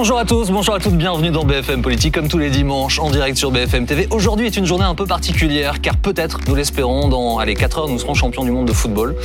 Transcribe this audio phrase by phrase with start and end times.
[0.00, 3.10] Bonjour à tous, bonjour à toutes, bienvenue dans BFM Politique comme tous les dimanches en
[3.10, 4.06] direct sur BFM TV.
[4.12, 7.88] Aujourd'hui est une journée un peu particulière car peut-être, nous l'espérons, dans allez, 4 heures
[7.88, 9.16] nous serons champions du monde de football,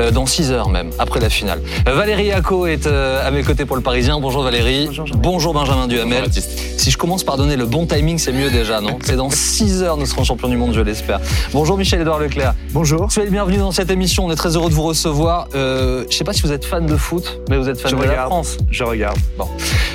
[0.00, 1.60] euh, dans 6 heures même, après la finale.
[1.86, 4.18] Euh, Valérie Acco est euh, à mes côtés pour le Parisien.
[4.18, 4.86] Bonjour Valérie.
[4.86, 6.24] Bonjour, bonjour Benjamin Duhamel.
[6.32, 8.96] si je commence par donner le bon timing, c'est mieux déjà, non?
[9.02, 11.20] C'est dans 6 heures nous serons champions du monde, je l'espère.
[11.52, 12.54] Bonjour Michel-Édouard Leclerc.
[12.72, 13.12] Bonjour.
[13.12, 15.48] Soyez le bienvenu dans cette émission, on est très heureux de vous recevoir.
[15.54, 17.96] Euh, je sais pas si vous êtes fan de foot, mais vous êtes fan Je
[17.96, 18.16] de regarde.
[18.16, 18.56] la France.
[18.70, 19.18] Je regarde.
[19.36, 19.48] Bon.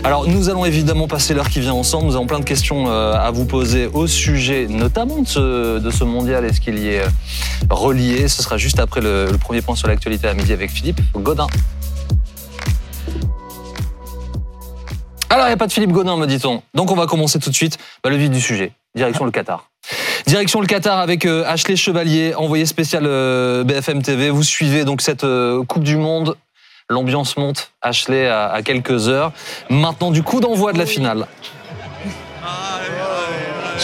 [0.03, 2.07] Alors, nous allons évidemment passer l'heure qui vient ensemble.
[2.07, 5.91] Nous avons plein de questions euh, à vous poser au sujet, notamment de ce, de
[5.91, 7.07] ce mondial et ce qu'il y est euh,
[7.69, 8.27] relié?
[8.27, 11.47] Ce sera juste après le, premier point sur l'actualité à midi avec Philippe Godin.
[15.29, 16.61] Alors, il n'y a pas de Philippe Godin, me dit-on.
[16.73, 18.71] Donc, on va commencer tout de suite bah, le vif du sujet.
[18.95, 19.69] Direction le Qatar.
[20.25, 23.03] Direction le Qatar avec euh, Ashley Chevalier, envoyé spécial
[23.63, 24.29] BFM TV.
[24.29, 25.25] Vous suivez donc cette
[25.67, 26.35] Coupe du Monde.
[26.91, 29.31] L'ambiance monte, Ashley, à, à quelques heures.
[29.69, 31.27] Maintenant, du coup d'envoi de la finale.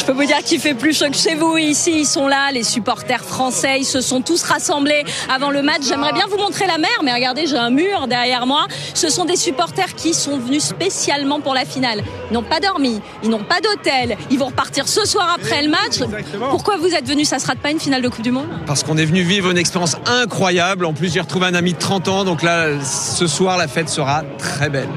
[0.05, 1.57] Je peux vous dire qu'il fait plus chaud que chez vous.
[1.57, 3.79] Ici, ils sont là, les supporters français.
[3.79, 5.03] Ils se sont tous rassemblés
[5.33, 5.81] avant le match.
[5.81, 8.67] J'aimerais bien vous montrer la mer, mais regardez, j'ai un mur derrière moi.
[8.93, 12.03] Ce sont des supporters qui sont venus spécialement pour la finale.
[12.29, 14.15] Ils n'ont pas dormi, ils n'ont pas d'hôtel.
[14.29, 16.07] Ils vont repartir ce soir après le match.
[16.51, 17.29] Pourquoi vous êtes venus?
[17.29, 18.45] Ça sera pas une finale de Coupe du Monde?
[18.67, 20.85] Parce qu'on est venu vivre une expérience incroyable.
[20.85, 22.23] En plus, j'ai retrouvé un ami de 30 ans.
[22.25, 24.89] Donc là, ce soir, la fête sera très belle.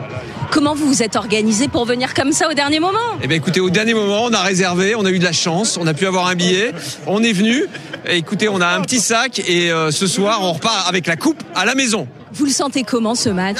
[0.50, 2.98] Comment vous vous êtes organisé pour venir comme ça au dernier moment?
[3.22, 5.76] Eh bien, écoutez, au dernier moment, on a réservé, on a eu de la chance,
[5.78, 6.72] on a pu avoir un billet.
[7.06, 7.66] On est venu.
[8.06, 11.42] Écoutez, on a un petit sac et euh, ce soir, on repart avec la coupe
[11.54, 12.08] à la maison.
[12.32, 13.58] Vous le sentez comment ce match?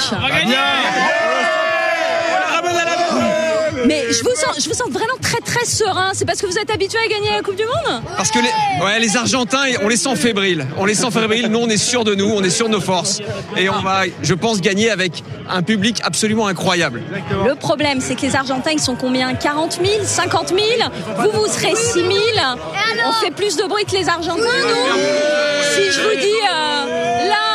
[3.85, 6.11] Mais je vous sens, je vous sens vraiment très très serein.
[6.13, 8.83] C'est parce que vous êtes habitué à gagner la Coupe du Monde Parce que les,
[8.83, 10.67] ouais, les Argentins, on les sent fébriles.
[10.77, 11.47] On les sent fébriles.
[11.47, 13.19] Nous, on est sûr de nous, on est sûr de nos forces.
[13.57, 17.01] Et on va, je pense, gagner avec un public absolument incroyable.
[17.45, 19.33] Le problème, c'est que les Argentins, ils sont combien?
[19.33, 20.59] 40 000 50 000
[21.17, 22.09] Vous, vous serez 6 000
[23.05, 24.99] On fait plus de bruit que les Argentins, nous?
[25.73, 27.48] Si je vous dis euh, là,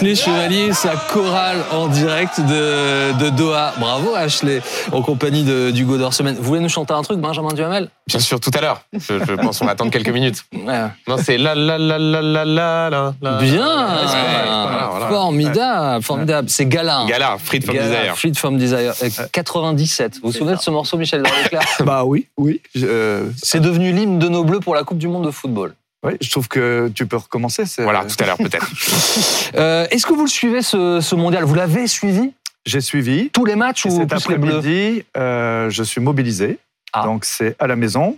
[0.00, 3.74] Ashley Chevalier, sa chorale en direct de, de Doha.
[3.78, 4.62] Bravo Ashley,
[4.92, 5.44] en compagnie
[5.84, 6.36] Godard Semaine.
[6.36, 7.90] Vous voulez nous chanter un truc, Benjamin Duhamel?
[8.06, 8.80] Bien sûr, tout à l'heure.
[8.94, 10.42] Je, je pense qu'on va attendre quelques minutes.
[10.54, 10.86] Ouais.
[11.06, 13.32] Non, c'est la la la la la la la.
[13.42, 14.06] Bien, Ouais.
[14.06, 15.08] Voilà, voilà.
[15.08, 16.48] formidable, formidable.
[16.48, 17.04] C'est Gala.
[17.06, 18.16] Gala, Freed from Gala, Desire.
[18.16, 18.94] Freed from Desire.
[19.02, 20.14] Euh, 97.
[20.22, 22.62] Vous vous souvenez de ce morceau, Michel Leclerc Bah oui, oui.
[22.82, 25.74] Euh, C'est devenu l'hymne de nos bleus pour la Coupe du Monde de football.
[26.02, 27.66] Oui, je trouve que tu peux recommencer.
[27.66, 28.68] c'est- Voilà, tout à l'heure peut-être.
[29.56, 31.42] Euh, Est-ce que vous le suivez ce, ce mondial?
[31.44, 32.32] Vous l'avez suivi?
[32.66, 33.30] J'ai suivi.
[33.30, 36.58] tous les matchs ou cet après-midi, euh, je suis mobilisé.
[36.92, 37.02] Ah.
[37.04, 38.16] Donc c'est à la maison.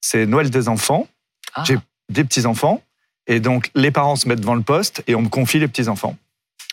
[0.00, 1.06] C'est Noël des enfants.
[1.54, 1.62] Ah.
[1.66, 1.78] J'ai
[2.08, 2.82] des petits enfants.
[3.28, 5.88] Et donc les parents se mettent devant le poste et on me confie les petits
[5.88, 6.16] enfants.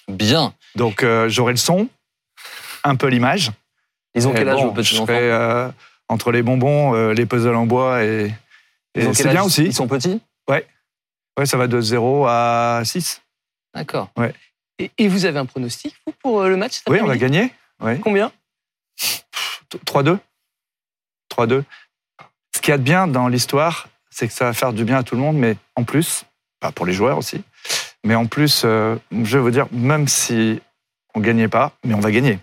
[0.08, 0.54] Bien.
[0.76, 1.88] Donc euh, j'aurai le son,
[2.84, 3.52] un peu l'image.
[4.16, 5.70] Ils ont Et quel âge, bon, vos petits je enfants serai, euh,
[6.08, 8.34] entre les bonbons, euh, les puzzles en bois et,
[8.96, 9.66] Ils et c'est bien aussi.
[9.66, 10.20] Ils sont petits?
[10.50, 13.22] Ouais, ça va de 0 à 6.
[13.74, 14.10] D'accord.
[14.80, 17.54] Et, et vous avez un pronostic, vous, pour euh, le match Oui, on va gagner.
[17.82, 18.00] Oui.
[18.02, 18.32] Combien
[19.86, 20.18] 3-2.
[21.32, 21.64] 3-2.
[22.56, 24.98] Ce qu'il y a de bien dans l'histoire, c'est que ça va faire du bien
[24.98, 26.24] à tout le monde, mais en plus,
[26.60, 27.42] pas pour les joueurs aussi,
[28.04, 30.60] mais en plus, euh, je veux dire, même si
[31.14, 32.40] on gagnait pas, mais on va gagner.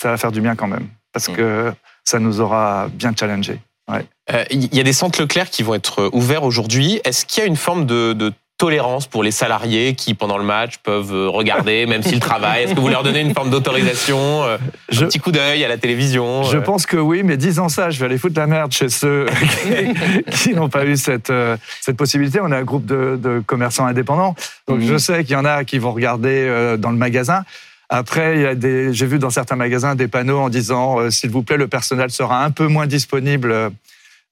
[0.00, 1.36] Ça va faire du bien quand même, parce Mm.
[1.36, 1.72] que
[2.04, 3.60] ça nous aura bien challengé.
[3.90, 7.00] Euh, Il y a des centres Leclerc qui vont être ouverts aujourd'hui.
[7.04, 10.42] Est-ce qu'il y a une forme de, de tolérance pour les salariés qui, pendant le
[10.42, 12.64] match, peuvent euh, regarder, même s'ils travaillent?
[12.64, 14.58] Est-ce que vous leur donnez une forme d'autorisation euh,
[14.90, 17.68] Je- Un petit coup d'œil à la télévision Je euh, pense que oui, mais disant
[17.68, 19.26] ça, je vais aller foutre la merde chez ceux
[20.26, 22.40] qui, qui n'ont pas eu cette, euh, cette possibilité.
[22.42, 24.34] On est un groupe de, de commerçants indépendants,
[24.66, 24.86] donc Mhm.
[24.88, 27.44] je sais qu'il y en a qui vont regarder euh, dans le magasin.
[27.88, 31.10] Après, il y a des, j'ai vu dans certains magasins des panneaux en disant, euh,
[31.10, 33.72] s'il vous plaît, le personnel sera un peu moins disponible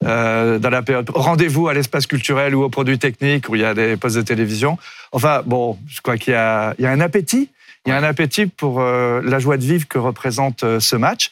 [0.03, 1.09] euh, dans la période.
[1.13, 4.21] Rendez-vous à l'espace culturel ou aux produits techniques où il y a des postes de
[4.21, 4.77] télévision.
[5.11, 7.49] Enfin, bon, je crois qu'il y a, il y a un appétit.
[7.85, 10.95] Il y a un appétit pour euh, la joie de vivre que représente euh, ce
[10.95, 11.31] match.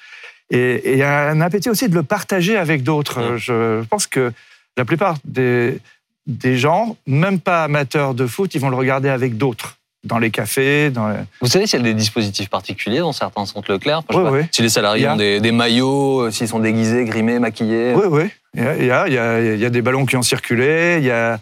[0.49, 3.33] Et, et il y a un appétit aussi de le partager avec d'autres.
[3.33, 3.37] Mm.
[3.37, 4.31] Je pense que
[4.77, 5.79] la plupart des,
[6.25, 9.77] des gens, même pas amateurs de foot, ils vont le regarder avec d'autres.
[10.05, 11.17] Dans les cafés, dans les...
[11.41, 14.03] Vous savez s'il y a des dispositifs particuliers dans certains centres Leclerc?
[14.13, 14.39] Oui, oui.
[14.51, 17.93] Si les salariés a- ont des, des maillots, euh, s'ils sont déguisés, grimés, maquillés.
[17.95, 18.23] Oui, oui.
[18.55, 21.05] Il y a, il y a, il y a- des ballons qui ont circulé, il
[21.05, 21.39] y a,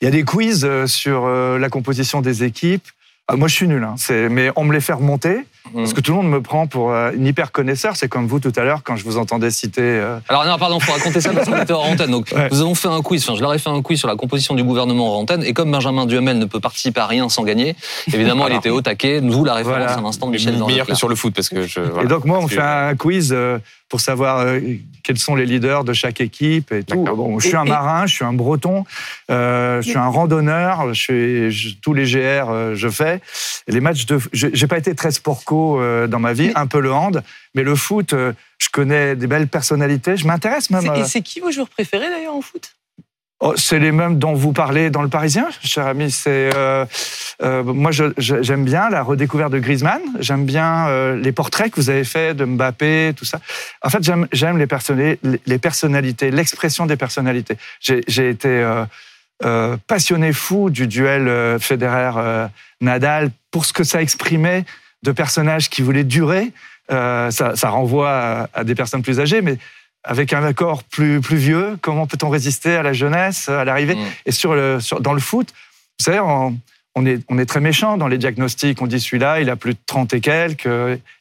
[0.00, 2.86] il y a des quiz euh, sur euh, la composition des équipes.
[3.28, 3.96] Ah, moi, je suis nul, hein.
[4.30, 5.44] Mais on me les fait remonter.
[5.74, 7.96] Parce que tout le monde me prend pour euh, une hyper connaisseur.
[7.96, 9.82] C'est comme vous tout à l'heure, quand je vous entendais citer...
[9.82, 12.10] euh, Alors non, pardon, faut raconter ça parce qu'on était hors antenne.
[12.10, 12.48] Donc Ouais.
[12.50, 13.22] nous avons fait un quiz.
[13.24, 15.42] Enfin, je leur ai fait un quiz sur la composition du gouvernement hors antenne.
[15.44, 17.76] Et comme Benjamin Duhamel ne peut participer à rien sans gagner,
[18.12, 18.58] évidemment, il Alors.
[18.58, 19.20] était au taquet.
[19.20, 19.92] Nous la référence Voilà.
[19.98, 21.80] à l'instant Michel meilleur que sur le foot parce que je.
[21.80, 22.04] voilà.
[22.04, 22.60] Et donc, moi, on fait que-
[22.90, 23.58] un quiz euh,
[23.88, 24.58] pour savoir euh,
[25.04, 27.04] quels sont les leaders de chaque équipe et tout.
[27.04, 28.84] Bon, je suis un marin, je suis un breton,
[29.30, 33.20] euh, je suis un randonneur, je suis, je- tous les GR, je fais.
[33.68, 34.18] Et les matchs de.
[34.32, 37.22] je- J'ai pas été très sportco euh, dans ma vie, Mais- un peu le hand,
[37.54, 40.16] mais le foot, euh, je connais des belles personnalités.
[40.16, 40.82] Je m'intéresse même.
[40.82, 42.72] C'est- euh, Et c'est qui vos joueurs préférés d'ailleurs en foot?
[43.40, 46.10] Oh, c'est les mêmes dont vous parlez dans le Parisien, cher ami.
[46.10, 46.86] C'est euh,
[47.42, 50.00] euh, moi, j'aime bien la redécouverte de Griezmann.
[50.20, 53.38] J'aime bien euh, les portraits que vous avez faits de Mbappé, tout ça.
[53.82, 57.58] En fait, j'aime les, personnali- les personnalités, l'expression des personnalités.
[57.80, 58.64] J'ai été
[59.86, 64.64] passionné fou du duel Federer-Nadal pour ce que ça exprimait
[65.06, 66.52] de personnages qui voulaient durer.
[66.92, 69.56] Euh, ça, ça renvoie à, à des personnes plus âgées, mais
[70.04, 74.04] avec un accord plus, plus vieux, comment peut-on résister à la jeunesse, à l'arrivée Mm.
[74.26, 75.48] Et sur le, sur- dans le foot,
[75.98, 76.56] vous savez, on,
[76.94, 78.80] on est, on est très méchant dans les diagnostics.
[78.82, 80.68] On dit celui-là, il a plus de 30 et quelques,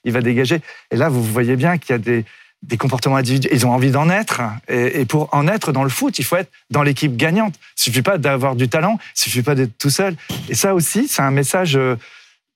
[0.03, 0.59] il va dégager.
[0.91, 2.25] Et là, vous voyez bien qu'il y a des,
[2.61, 3.53] des comportements individuels.
[3.53, 4.41] Ils ont envie d'en être.
[4.67, 7.55] Et, et pour en être dans le foot, il faut être dans l'équipe gagnante.
[7.77, 10.15] Il suffit pas d'avoir du talent, il suffit pas d'être tout seul.
[10.49, 11.95] Et ça aussi, c'est un message euh,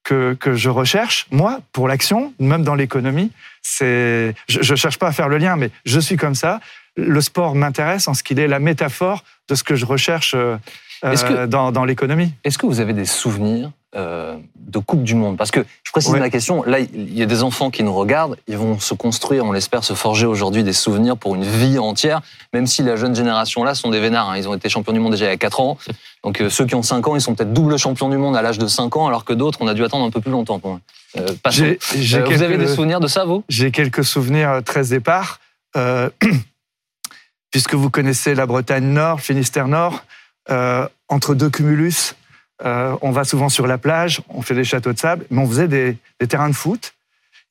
[0.09, 3.31] que, je recherche, moi, pour l'action, même dans l'économie.
[3.61, 6.59] C'est, je, je cherche pas à faire le lien, mais je suis comme ça.
[6.95, 10.57] Le sport m'intéresse en ce qu'il est la métaphore de ce que je recherche euh,
[11.01, 12.31] que- euh, dans, dans l'économie.
[12.43, 15.37] Est-ce que vous avez des souvenirs euh, de Coupe du Monde?
[15.37, 16.19] Parce que je précise Ouais.
[16.19, 16.63] ma question.
[16.63, 18.37] Là, il y a des enfants qui nous regardent.
[18.47, 22.21] Ils vont se construire, on l'espère, se forger aujourd'hui des souvenirs pour une vie entière.
[22.53, 24.29] Même si la jeune génération là sont des vénards.
[24.29, 24.37] hein.
[24.37, 25.77] Ils ont été champions du monde déjà il y a 4 ans.
[26.23, 28.41] Donc euh, ceux qui ont 5 ans, ils sont peut-être double champions du monde à
[28.41, 30.59] l'âge de 5 ans, alors que d'autres, on a dû attendre un peu plus longtemps.
[30.59, 30.79] Pour.
[31.17, 31.77] Euh, j'ai Euh,
[32.23, 33.43] Vous quelques- avez des souvenirs de ça, vous?
[33.49, 35.39] J'ai quelques souvenirs très épars.
[35.77, 36.09] Euh,
[37.51, 40.03] puisque vous connaissez la Bretagne Nord, Finistère Nord,
[41.07, 42.15] entre deux cumulus,
[42.65, 45.47] euh, on va souvent sur la plage, on fait des châteaux de sable, mais on
[45.47, 45.97] faisait des,
[46.27, 46.93] terrains de foot.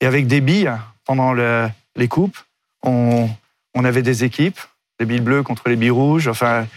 [0.01, 0.71] Et avec des billes,
[1.05, 2.37] pendant le- les coupes,
[2.83, 3.29] on,
[3.75, 4.59] avait des équipes,
[4.99, 6.27] les billes bleues contre les billes rouges.
[6.27, 6.67] Enfin,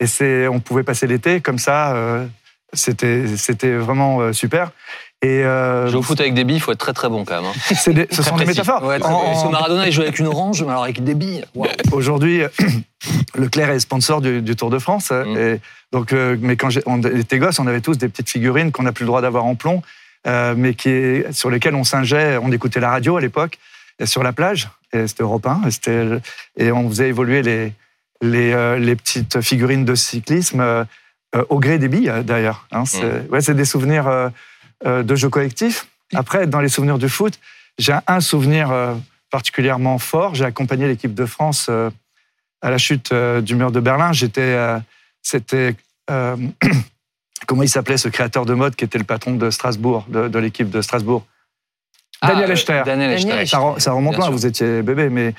[0.00, 1.94] et on pouvait passer l'été comme ça.
[1.94, 2.26] euh,
[2.72, 4.70] c'était, c'était vraiment euh, super.
[5.20, 7.34] Et euh, Jouer au foot avec des billes, il faut être très très bon quand
[7.42, 7.50] même.
[7.50, 7.74] hein.
[7.74, 8.84] c'est des- ce sont des métaphores.
[8.84, 11.44] Ouais, En- parce que Maradona, il jouait avec une orange, mais alors avec des billes.
[11.92, 12.42] Aujourd'hui,
[13.34, 15.10] Leclerc est sponsor du, du Tour de France.
[15.10, 15.36] Mm.
[15.36, 15.60] Et
[15.92, 18.84] donc, euh, mais quand j'ai- on était gosses, on avait tous des petites figurines qu'on
[18.84, 19.82] n'a plus le droit d'avoir en plomb,
[20.28, 23.58] euh, mais qui, sur lesquelles on singeait, on écoutait la radio à l'époque,
[24.04, 24.68] sur la plage.
[24.92, 26.06] Et c'était Europe 1, et, c'était-
[26.56, 27.72] et on faisait évoluer les,
[28.22, 30.86] les, les petites figurines de cyclisme
[31.34, 32.66] euh, euh, au gré des billes, d'ailleurs.
[32.72, 32.84] hein.
[32.84, 34.28] c'est ouais, c'est des souvenirs euh,
[34.86, 35.86] euh, de jeux collectifs.
[36.14, 37.38] Après, dans les souvenirs du foot,
[37.78, 38.94] j'ai un souvenir euh,
[39.30, 40.34] particulièrement fort.
[40.34, 41.90] J'ai accompagné l'équipe de France euh,
[42.62, 44.12] à la chute euh, du mur de Berlin.
[44.12, 44.78] J'étais, euh,
[45.22, 45.74] c'était
[46.10, 46.36] euh,
[47.46, 50.38] comment il s'appelait ce créateur de mode qui était le patron de Strasbourg, de, de
[50.38, 51.26] l'équipe de Strasbourg?
[52.22, 52.82] Daniel Ah, euh, Echter.
[52.84, 53.28] Daniel Echter.
[53.28, 55.34] Daniel Ça, ça remonte loin, vous étiez bébé, mais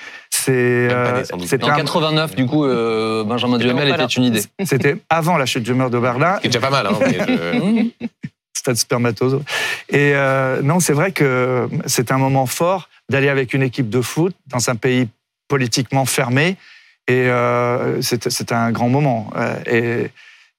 [0.50, 1.24] c'est, euh,
[1.62, 4.42] En un- 89, du coup, euh, Benjamin Duhamel était une idée.
[4.66, 6.36] c'était avant la chute du mur de Berlin.
[6.38, 6.88] Ce qui est déjà pas mal.
[6.88, 7.18] Hein, mais
[8.02, 8.08] je-
[8.54, 9.42] stade spermatose.
[9.90, 14.02] Et euh, non, c'est vrai que c'est un moment fort d'aller avec une équipe de
[14.02, 15.08] foot dans un pays
[15.48, 16.58] politiquement fermé.
[17.08, 19.32] Et euh, c'est c'est un grand moment.
[19.66, 20.08] Et,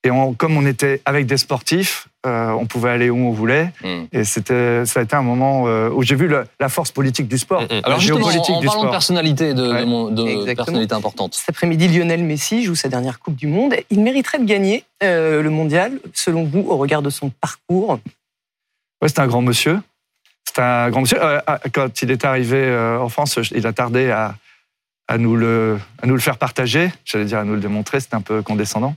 [0.04, 3.72] et on- comme on était avec des sportifs, euh, on pouvait aller où on voulait.
[3.82, 4.02] Mm.
[4.12, 7.28] Et c'était, ça a été un moment euh, où j'ai vu le- la force politique
[7.28, 7.62] du sport.
[7.62, 7.68] Mm, mm.
[7.70, 8.90] la Alors justement, en, géopolitique en du parlant de sport.
[8.92, 11.34] personnalité, de, mon- de personnalité importante.
[11.34, 13.74] Cet après-midi, Lionel Messi joue sa dernière Coupe du Monde.
[13.90, 17.98] Il mériterait de gagner euh, le mondial, selon vous, au regard de son parcours?
[19.00, 19.80] Ouais, c'est un grand monsieur.
[20.44, 21.22] C'est un grand monsieur.
[21.22, 24.34] Euh, ah, quand il est arrivé euh, en France, il a tardé à,
[25.08, 26.92] à, nous le, à nous le faire partager.
[27.06, 28.94] J'allais dire à nous le démontrer, c'était un peu condescendant.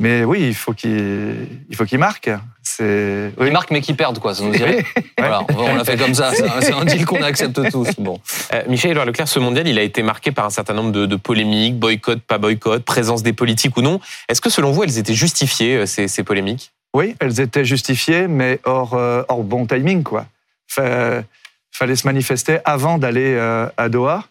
[0.00, 2.28] Mais oui, il faut qu'il il faut qu'il marque.
[2.62, 3.46] C'est oui.
[3.48, 4.84] Ils marquent mais qui perdent, quoi, ça nous dirait.
[5.18, 6.32] Voilà, on on l'a fait comme ça.
[6.32, 7.88] C'est un, deal qu'on accepte tous.
[7.98, 8.20] Bon.
[8.52, 11.06] Euh, Michel Édouard Leclerc, ce mondial, il a été marqué par un certain nombre de,
[11.06, 14.00] de polémiques, boycott, pas boycott, présence des politiques ou non.
[14.28, 16.72] Est-ce que selon vous, elles étaient justifiées, euh, ces, ces polémiques?
[16.94, 20.26] Oui, elles étaient justifiées, mais hors, euh, hors bon timing, quoi.
[20.68, 21.22] Fa-
[21.70, 24.24] fallait se manifester avant d'aller euh, à Doha.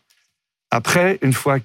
[0.72, 1.58] Après, une fois,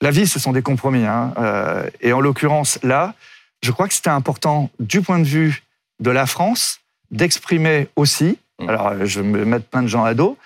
[0.00, 1.32] la vie, ce sont des compromis, hein.
[1.38, 3.14] Euh, et en l'occurrence là,
[3.62, 5.62] je crois que c'était important du point de vue
[6.00, 8.38] de la France d'exprimer aussi.
[8.60, 8.68] Mm.
[8.68, 10.36] Alors, euh, je vais me mettre plein de gens à dos,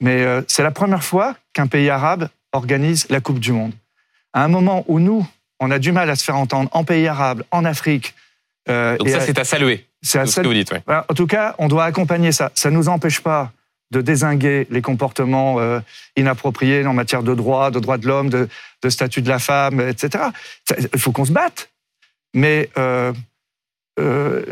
[0.00, 3.72] mais euh, c'est la première fois qu'un pays arabe organise la Coupe du Monde.
[4.32, 5.26] À un moment où nous,
[5.60, 8.14] on a du mal à se faire entendre en pays arabe, en Afrique.
[8.68, 10.70] euh, Donc et ça, c'est à saluer, c'est à tout ce celle- que vous dites.
[10.72, 10.82] ouais.
[10.86, 12.50] voilà, en tout cas, on doit accompagner ça.
[12.54, 13.52] Ça ne nous empêche pas
[13.90, 15.80] de désinguer les comportements euh,
[16.16, 18.46] inappropriés en matière de droits, de droits de l'homme, de,
[18.82, 20.24] de statut de la femme, etc.
[20.92, 21.70] Il faut qu'on se batte.
[22.38, 23.12] Mais euh,
[23.98, 24.44] euh,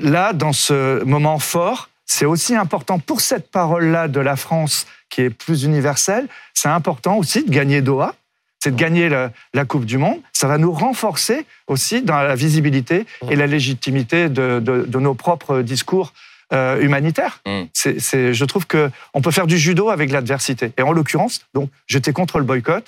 [0.00, 5.22] là, dans ce moment fort, c'est aussi important pour cette parole-là de la France qui
[5.22, 8.14] est plus universelle, c'est important aussi de gagner Doha,
[8.62, 10.18] c'est de gagner la, la Coupe du Monde.
[10.32, 15.14] Ça va nous renforcer aussi dans la visibilité et la légitimité de, de- de nos
[15.14, 16.12] propres discours
[16.52, 17.40] euh, humanitaires.
[17.46, 17.62] Mm.
[17.72, 20.72] C'est- je trouve que on peut faire du judo avec l'adversité.
[20.78, 22.84] Et en l'occurrence, donc, j'étais contre le boycott.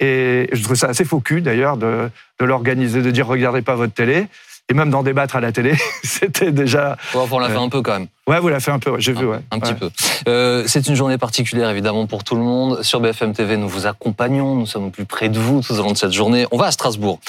[0.00, 2.10] Et je trouve ça assez faux cul d'ailleurs de,
[2.40, 4.26] de l'organiser, de dire regardez pas votre télé.
[4.70, 6.96] Et même d'en débattre à la télé, c'était déjà.
[7.14, 8.06] Ouais, on l'a fait un peu quand même.
[8.26, 9.40] Ouais, vous l'avez fait un peu, j'ai vu, ouais.
[9.50, 9.78] Un petit Ouais.
[9.78, 9.90] peu.
[10.26, 12.82] Euh, c'est une journée particulière évidemment pour tout le monde.
[12.82, 15.92] Sur BFM TV, nous vous accompagnons, nous sommes plus près de vous tout au long
[15.92, 16.46] de cette journée.
[16.50, 17.20] On va à Strasbourg.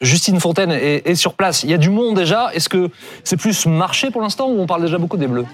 [0.00, 1.62] Justine Fontaine est, est sur place.
[1.62, 2.50] Il y a du monde déjà.
[2.54, 2.88] Est-ce que
[3.22, 5.44] c'est plus marché pour l'instant ou on parle déjà beaucoup des Bleus?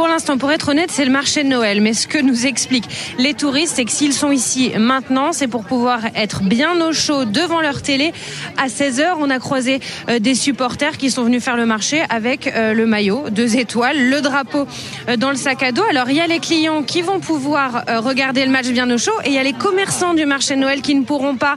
[0.00, 1.82] Pour l'instant, pour être honnête, c'est le marché de Noël.
[1.82, 2.88] Mais ce que nous expliquent
[3.18, 7.26] les touristes, c'est que s'ils sont ici maintenant, c'est pour pouvoir être bien au chaud
[7.26, 8.14] devant leur télé.
[8.56, 9.78] À 16h, on a croisé
[10.08, 14.08] euh, des supporters qui sont venus faire le marché avec euh, le maillot, deux étoiles,
[14.08, 14.66] le drapeau
[15.10, 15.82] euh, dans le sac à dos.
[15.90, 19.12] Alors, il y a les clients qui vont pouvoir regarder le match bien au chaud
[19.26, 21.56] et il y a les commerçants du marché de Noël qui ne pourront pas.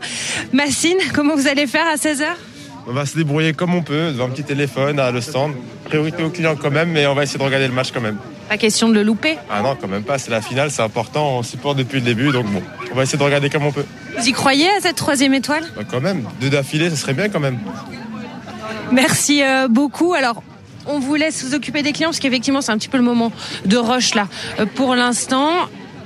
[0.52, 2.26] Massine, comment vous allez faire à 16h
[2.88, 5.54] On va se débrouiller comme on peut, devant un petit téléphone, à le stand.
[5.86, 8.18] Priorité aux clients quand même, mais on va essayer de regarder le match quand même.
[8.50, 9.38] Pas question de le louper.
[9.50, 12.32] Ah non, quand même pas, c'est la finale, c'est important, on supporte depuis le début,
[12.32, 13.86] donc bon, on va essayer de regarder comme on peut.
[14.18, 15.64] Vous y croyez à cette troisième étoile?
[15.76, 17.58] Bah, quand même, deux d'affilée, ça serait bien quand même.
[18.92, 20.14] Merci euh, beaucoup.
[20.14, 20.44] Alors,
[20.86, 23.32] on vous laisse vous occuper des clients parce qu'effectivement, c'est un petit peu le moment
[23.66, 24.28] de rush là.
[24.60, 25.50] Euh, pour l'instant,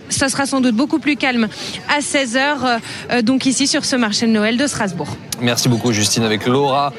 [0.10, 1.48] ça sera sans doute beaucoup plus calme
[1.90, 5.08] à 16h, donc ici sur ce marché de Noël de Strasbourg.
[5.42, 6.94] Merci beaucoup Justine avec Laura,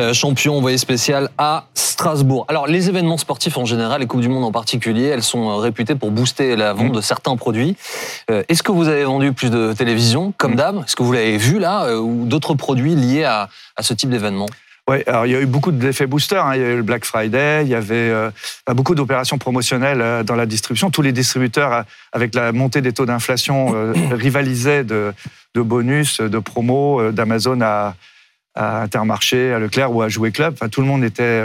[0.00, 2.44] euh, champion envoyé spécial à Strasbourg.
[2.48, 5.54] Alors les événements sportifs en général, les Coupes du Monde en particulier, elles sont euh,
[5.56, 7.76] réputées pour booster la vente de certains produits.
[8.30, 10.78] Euh, Est-ce que vous avez vendu plus de télévision comme d'hab?
[10.78, 14.10] Est-ce que vous l'avez vu là euh, ou d'autres produits liés à, à ce type
[14.10, 14.46] d'événement?
[14.88, 16.44] Ouais, alors il y a eu beaucoup d'effets boosters.
[16.46, 16.54] hein.
[16.54, 18.30] Il y a eu le Black Friday, il y avait euh,
[18.66, 20.92] bah, beaucoup d'opérations promotionnelles euh, dans la distribution.
[20.92, 25.12] Tous les distributeurs, euh, avec la montée des taux d'inflation, rivalisaient de,
[25.56, 27.96] bonus, de promos, d'Amazon à,
[28.54, 30.54] Intermarché, à Leclerc ou à Jouet Club.
[30.54, 31.42] Enfin, tout le monde était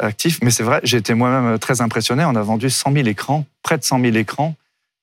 [0.00, 0.40] actif.
[0.42, 2.24] Mais c'est vrai, j'ai été moi-même très impressionné.
[2.26, 4.54] On a vendu 100 000 écrans, près de 100 000 écrans,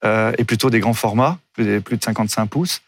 [0.04, 2.82] et plutôt des grands formats, plus de 55 pouces.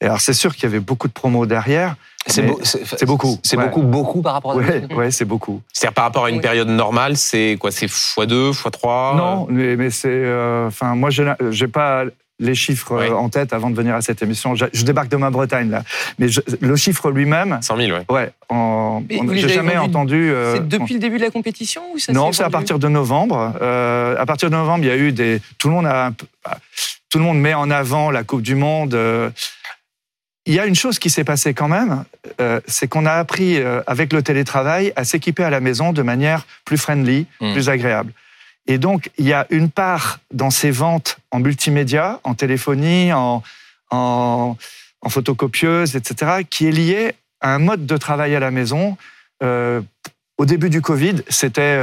[0.00, 1.96] Et alors c'est sûr qu'il y avait beaucoup de promos derrière.
[2.26, 3.64] C'est Mais beau- c'est beaucoup, C'est ouais.
[3.64, 5.60] beaucoup, beaucoup par rapport à Ouais, ouais, c'est beaucoup.
[5.72, 6.42] C'est-à-dire par rapport à une Oui.
[6.42, 10.08] période normale, c'est quoi C'est x2, x3 Non, mais, mais c'est.
[10.10, 12.04] euh, Enfin, moi, je n'ai pas
[12.40, 14.54] les chiffres euh, en tête avant de venir à cette émission.
[14.56, 15.82] Je, je débarque de ma Bretagne, là.
[16.18, 18.04] Mais je- le chiffre lui-même, 100 000, ouais.
[18.08, 20.30] ouais, en, Mais on- vous les j'ai avez jamais entendu.
[20.32, 22.88] euh, C'est depuis le début de la compétition ou ça non, c'est à partir de
[22.88, 23.52] novembre.
[23.60, 25.40] Euh, à partir de novembre, il y a eu des.
[25.58, 26.10] Tout le monde a.
[27.10, 28.98] Tout le monde met en avant la Coupe du Monde.
[30.46, 32.04] Il y a une chose qui s'est passée quand même,
[32.40, 36.02] euh, c'est qu'on a appris euh, avec le télétravail à s'équiper à la maison de
[36.02, 37.52] manière plus friendly, Mm.
[37.54, 38.12] plus agréable.
[38.66, 43.42] Et donc, il y a une part dans ces ventes en multimédia, en téléphonie, en,
[43.90, 44.56] en,
[45.00, 48.96] en photocopieuse, etc., qui est liée à un mode de travail à la maison.
[49.42, 49.80] Euh,
[50.38, 51.78] au début du Covid, c'était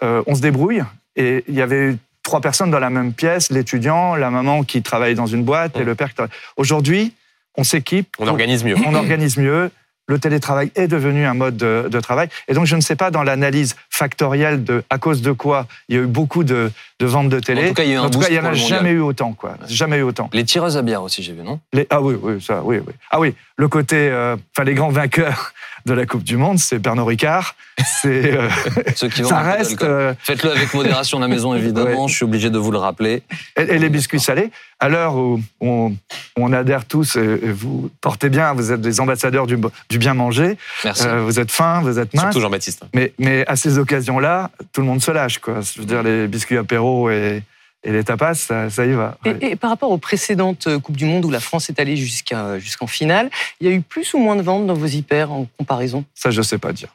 [0.00, 0.82] on se débrouille,
[1.14, 5.14] et il y avait trois personnes dans la même pièce, l'étudiant, la maman qui travaillait
[5.14, 5.86] dans une boîte et Mm.
[5.86, 6.36] le père qui travaille.
[6.56, 7.12] Aujourd'hui,
[7.56, 8.76] on s'équipe, On organise mieux.
[8.86, 9.70] on organise mieux.
[10.08, 12.28] Le télétravail est devenu un mode de, de travail.
[12.48, 15.94] Et donc, je ne sais pas dans l'analyse factorielle de à cause de quoi il
[15.94, 17.66] y a eu beaucoup de, de ventes de télé.
[17.66, 18.78] En tout cas, il y En tout cas, boost il n'y en pour a mondial.
[18.80, 19.54] jamais eu autant, quoi.
[19.68, 20.28] Jamais eu autant.
[20.32, 21.60] Les tireuses à bière aussi, j'ai vu, non?
[21.72, 22.92] Les- ah oui, oui, ça, oui, oui.
[23.12, 25.52] Ah oui, le côté, euh, enfin, les grands vainqueurs
[25.86, 27.54] de la Coupe du Monde, c'est Pernod Ricard.
[27.84, 28.48] C'est, euh,
[28.96, 29.82] Ceux qui ça reste.
[29.82, 32.02] euh, Faites-le avec modération à la maison, évidemment.
[32.04, 32.08] Ouais.
[32.08, 33.22] Je suis obligé de vous le rappeler.
[33.56, 34.50] et, et les biscuits salés.
[34.80, 39.46] À l'heure où on, adhère tous, et et vous portez bien, vous êtes des ambassadeurs
[39.46, 39.56] du,
[39.88, 41.04] du bien manger, Merci.
[41.06, 42.24] euh, vous êtes fins, vous êtes minces.
[42.24, 42.82] Surtout Jean-Baptiste.
[42.94, 45.38] Mais, mais à ces occasions-là, tout le monde se lâche.
[45.38, 45.60] Quoi.
[45.60, 47.42] Je veux dire, les biscuits apéro et,
[47.84, 49.18] et les tapas, ça, ça y va.
[49.24, 49.36] Ouais.
[49.40, 51.96] Et, et par rapport aux précédentes euh, Coupes du Monde où la France est allée
[51.96, 55.32] jusqu'à, jusqu'en finale, il y a eu plus ou moins de ventes dans vos hyper
[55.32, 56.04] en comparaison?
[56.14, 56.94] Ça, je sais pas dire.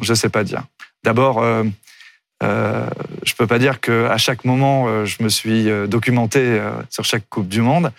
[0.00, 0.62] Je sais pas dire.
[1.04, 1.64] D'abord, euh,
[2.42, 2.86] euh,
[3.24, 6.60] je peux pas dire que à chaque moment, je me suis documenté
[6.90, 7.92] sur chaque Coupe du Monde.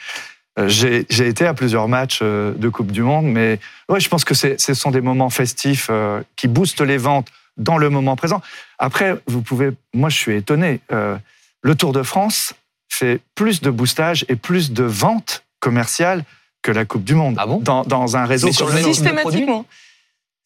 [0.68, 3.60] J'ai j'ai été à plusieurs matchs de Coupe du Monde, mais
[3.90, 5.90] ouais, je pense que c'est- ce sont des moments festifs
[6.36, 8.42] qui boostent les ventes dans le moment présent.
[8.80, 9.72] Après, vous pouvez.
[9.94, 10.82] Moi, je suis étonné.
[10.92, 11.18] Euh,
[11.64, 12.54] le Tour de France
[12.90, 16.24] fait plus de boostage et plus de ventes commerciales
[16.62, 17.58] que la Coupe du Monde Ah bon?
[17.60, 19.66] Dans, dans un réseau Mais sur le Systématiquement.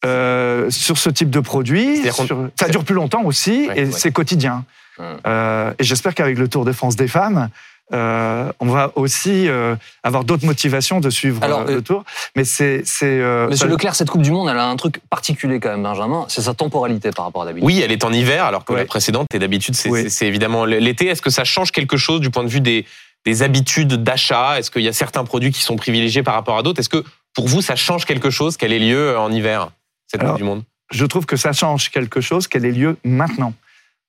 [0.04, 1.96] Euh, sur ce type de produit.
[1.96, 3.90] C'est-à-dire qu'on- sur- Ça dure plus longtemps aussi Ouais, et ouais.
[3.92, 4.64] c'est quotidien.
[4.98, 5.04] Hum.
[5.26, 7.48] Euh, et j'espère qu'avec le Tour de France des femmes,
[7.92, 12.04] euh, on va aussi euh, avoir d'autres motivations de suivre Alors, euh, le Tour.
[12.36, 12.82] Mais c'est.
[12.84, 15.70] c'est, euh, Monsieur ça- Leclerc, cette Coupe du Monde, elle a un truc particulier quand
[15.70, 16.26] même, Benjamin.
[16.28, 17.66] C'est sa temporalité par rapport à d'habitude.
[17.66, 18.80] Oui, elle est en hiver, alors que Ouais.
[18.80, 20.02] la précédente, et d'habitude, c'est Oui.
[20.04, 21.06] c'est- c'est évidemment l'été.
[21.06, 22.84] Est-ce que ça change quelque chose du point de vue des,
[23.24, 24.58] des habitudes d'achat?
[24.58, 26.80] Est-ce qu'il y a certains produits qui sont privilégiés par rapport à d'autres?
[26.80, 27.04] Est-ce que
[27.34, 29.70] pour vous, ça change quelque chose qu'elle ait lieu en hiver,
[30.06, 30.62] cette Alors, Coupe du Monde?
[30.90, 33.52] je trouve que ça change quelque chose qu'elle ait lieu maintenant.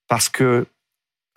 [0.08, 0.66] Parce que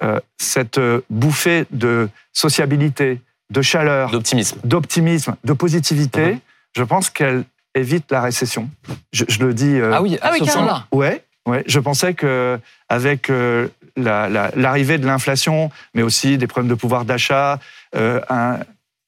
[0.02, 4.58] euh, cette euh, bouffée de sociabilité, de chaleur, D'optimisme.
[4.64, 6.40] d'optimisme, de positivité, Mhm.
[6.76, 7.44] je pense qu'elle
[7.74, 8.68] évite la récession.
[9.12, 9.76] Je, je le dis.
[9.78, 10.98] euh, Ah oui, à Ah oui.
[10.98, 11.62] Ouais, ouais.
[11.66, 16.74] Je pensais que avec euh, la- la- l'arrivée de l'inflation, mais aussi des problèmes de
[16.74, 17.60] pouvoir d'achat,
[17.94, 18.58] euh, un-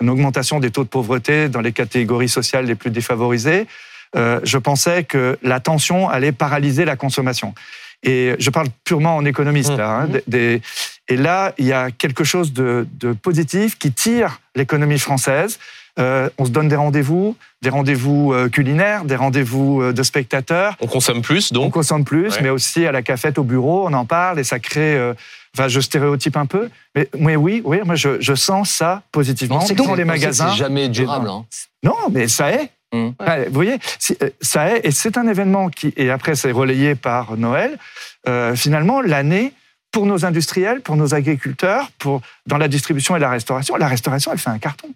[0.00, 3.66] une augmentation des taux de pauvreté dans les catégories sociales les plus défavorisées,
[4.16, 7.54] euh, je pensais que la tension allait paralyser la consommation.
[8.04, 9.76] Et je parle purement en économiste Mmh.
[9.76, 9.90] là.
[9.90, 10.62] hein, des- des-
[11.08, 15.58] et là, il y a quelque chose de, de positif qui tire l'économie française.
[15.98, 20.76] Euh, on se donne des rendez-vous, des rendez-vous euh, culinaires, des rendez-vous euh, de spectateurs.
[20.80, 22.42] On consomme plus, On donc consomme plus, Ouais.
[22.42, 24.96] mais aussi à la cafette, au bureau, on en parle et ça crée.
[24.96, 25.14] euh,
[25.56, 29.58] Enfin, je stéréotype un peu, mais, mais oui, oui, moi je, je sens ça positivement
[29.58, 30.50] On dans c'est- les on magasins.
[30.50, 31.28] C'est jamais durable.
[31.28, 31.44] hein.
[31.84, 32.70] Non, mais ça est.
[32.94, 33.10] Mm.
[33.20, 36.52] Ouais, vous voyez, c'est- euh, ça est, et c'est un événement qui, et après c'est
[36.52, 37.78] relayé par Noël.
[38.28, 39.52] euh, finalement, l'année
[39.90, 44.32] pour nos industriels, pour nos agriculteurs, pour dans la distribution et la restauration, la restauration,
[44.32, 44.88] elle fait un carton.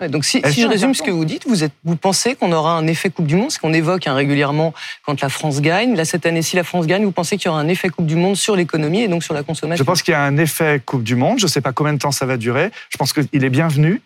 [0.00, 2.76] Ouais, donc si, je résume ce que vous dites, vous, êtes, vous pensez qu'on aura
[2.76, 4.74] un effet Coupe du Monde, ce qu'on évoque hein, régulièrement
[5.06, 5.96] quand la France gagne.
[5.96, 8.04] Là, cette année, si la France gagne, vous pensez qu'il y aura un effet Coupe
[8.06, 9.82] du Monde sur l'économie et donc sur la consommation?
[9.82, 11.38] Je pense qu'il y a un effet Coupe du Monde.
[11.38, 12.70] Je ne sais pas combien de temps ça va durer.
[12.90, 14.02] Je pense qu'il est bienvenu.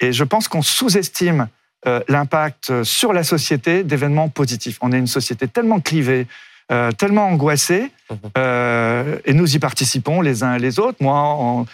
[0.00, 1.46] Et je pense qu'on sous-estime
[1.86, 4.78] euh, l'impact sur la société d'événements positifs.
[4.80, 6.26] On est une société tellement clivée,
[6.72, 8.18] euh, tellement angoissée, Mhm.
[8.38, 10.98] euh, et nous y participons les uns et les autres.
[11.00, 11.66] Moi, en,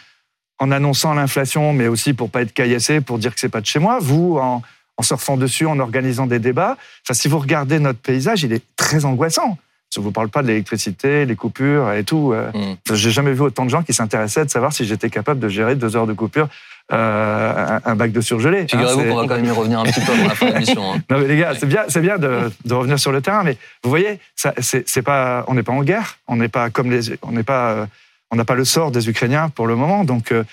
[0.59, 3.67] en annonçant l'inflation, mais aussi pour pas être caillassé, pour dire que c'est pas de
[3.67, 3.99] chez moi.
[4.01, 4.63] Vous, en,
[4.97, 6.77] en surfant dessus, en organisant des débats.
[7.05, 9.59] Enfin, si vous regardez notre paysage, il est très angoissant.
[9.95, 12.33] Je ne vous parle pas de l'électricité, les coupures et tout.
[12.33, 12.95] euh, Mm.
[12.95, 15.75] j'ai jamais vu autant de gens qui s'intéressaient de savoir si j'étais capable de gérer
[15.75, 16.49] deux heures de coupure,
[16.93, 18.61] euh, un, bac de surgelé.
[18.61, 20.47] hein, Figurez-vous c'est- qu'on va quand même y revenir un petit peu avant la fin
[20.49, 20.93] de l'émission.
[20.95, 20.99] hein.
[21.11, 23.57] non mais les gars, c'est bien, c'est bien de, de revenir sur le terrain, mais
[23.83, 26.91] vous voyez, ça, c'est, c'est pas, on n'est pas en guerre, on n'est pas comme
[26.91, 27.87] les, on n'est pas, euh,
[28.31, 30.45] on n'a pas le sort des Ukrainiens pour le moment, donc euh,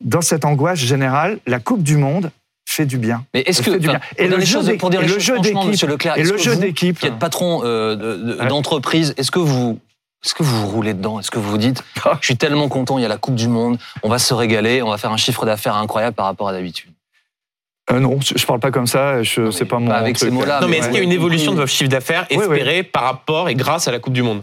[0.00, 2.30] dans cette angoisse générale, la Coupe du Monde
[2.68, 3.24] fait du bien.
[3.32, 4.00] Mais est-ce que fait du bien.
[4.00, 7.60] pour Et dire le les jeu d'équipe, et le jeu vous, d'équipe, qui êtes patron
[7.64, 8.46] euh, de- de- Ouais.
[8.48, 9.78] d'entreprise, est-ce que vous
[10.26, 11.20] est-ce que vous vous roulez dedans?
[11.20, 11.82] Est-ce que vous vous dites
[12.20, 14.82] je suis tellement content, il y a la Coupe du Monde, on va se régaler,
[14.82, 16.90] on va faire un chiffre d'affaires incroyable par rapport à d'habitude?
[17.92, 20.60] Euh, non, je, parle pas comme ça, je, mais pas mon pas avec ces mots-là,
[20.60, 20.92] Non, mais mais est-ce ouais.
[20.92, 22.42] qu'il y a une évolution de votre chiffre d'affaires Oui, oui.
[22.42, 24.42] espéré par rapport et grâce à la Coupe du Monde?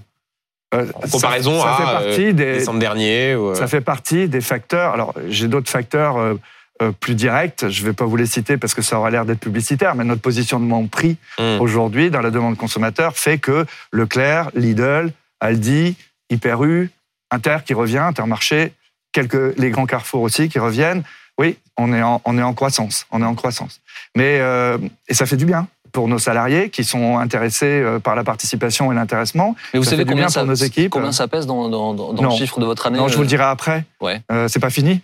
[0.74, 3.82] Euh, En comparaison ça, ça fait à partie euh, des, décembre dernier ou, Ça fait
[3.82, 4.94] partie des facteurs.
[4.94, 6.36] Alors, j'ai d'autres facteurs euh,
[6.82, 7.70] euh, plus directs.
[7.70, 10.04] Je ne vais pas vous les citer parce que ça aura l'air d'être publicitaire, mais
[10.06, 11.60] notre positionnement prix Hmm.
[11.60, 15.12] aujourd'hui dans la demande consommateur fait que Leclerc, Lidl,
[15.44, 15.96] Aldi,
[16.30, 16.90] Hyper U,
[17.32, 18.74] Inter qui revient, Intermarché,
[19.12, 21.04] quelques, les grands carrefours aussi qui reviennent.
[21.38, 23.06] Oui, on est en, on est en croissance.
[23.12, 23.82] On est en croissance.
[24.16, 24.78] Mais, euh,
[25.08, 28.92] et ça fait du bien pour nos salariés qui sont intéressés euh, par la participation
[28.92, 29.56] et l'intéressement.
[29.74, 30.92] Mais vous Ça savez combien bien ça, pour nos équipes.
[30.92, 33.44] combien ça pèse dans, le chiffre de votre année Non, je vous le euh, dirai
[33.44, 33.86] après.
[34.02, 34.22] Ouais.
[34.32, 35.02] Euh, c'est pas fini.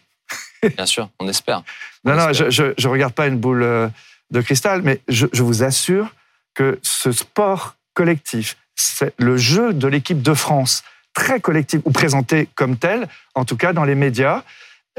[0.76, 1.64] Bien sûr, on espère.
[2.06, 2.52] Non, On non, espère.
[2.52, 3.92] je, je, je regarde pas une boule
[4.32, 6.14] de cristal, mais je, je vous assure
[6.54, 8.58] que ce sport collectif,
[9.18, 13.74] le jeu de l'équipe de France, très collectif, ou présenté comme tel, en tout cas
[13.74, 14.44] dans les médias,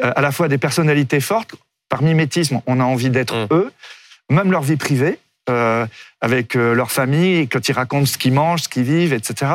[0.02, 1.54] euh, à la fois des personnalités fortes,
[1.88, 3.46] par mimétisme, on a envie d'être Mm.
[3.52, 3.72] eux,
[4.28, 5.18] même leur vie privée.
[5.48, 5.86] euh,
[6.20, 9.50] avec euh, leur famille, quand ils racontent ce qu'ils mangent, ce qu'ils vivent, etc.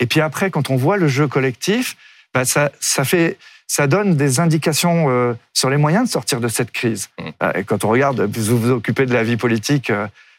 [0.00, 1.94] Et puis après, quand on voit le jeu collectif,
[2.34, 3.36] bah, ça, ça fait,
[3.68, 7.10] ça donne des indications euh, sur les moyens de sortir de cette crise.
[7.18, 7.28] Mm.
[7.42, 9.92] Euh, Et quand on regarde, vous vous occupez de la vie politique,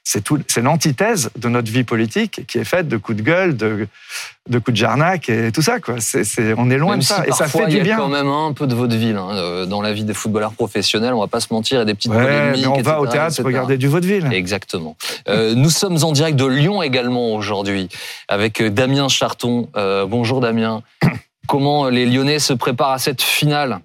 [0.09, 3.89] c'est l'antithèse de notre vie politique qui est faite de coups de gueule, de,
[4.49, 5.81] de coups de jarnac et tout ça.
[5.81, 5.95] Quoi.
[6.57, 7.97] On est loin Même de ça et ça fait il y du a bien.
[7.97, 11.13] quand même un peu de vaudeville hein, euh, dans la vie des footballeurs professionnels.
[11.13, 13.01] On va pas se mentir, il y a des petites Ouais, polémiques, mais on va
[13.01, 13.43] au théâtre etc..
[13.45, 14.29] regarder du vaudeville.
[14.31, 14.95] Exactement.
[15.27, 17.89] Euh, nous sommes en direct de Lyon également aujourd'hui
[18.29, 19.67] avec euh, Damien Charton.
[19.75, 20.83] Euh, bonjour Damien.
[21.49, 23.79] Comment les Lyonnais se préparent à cette finale?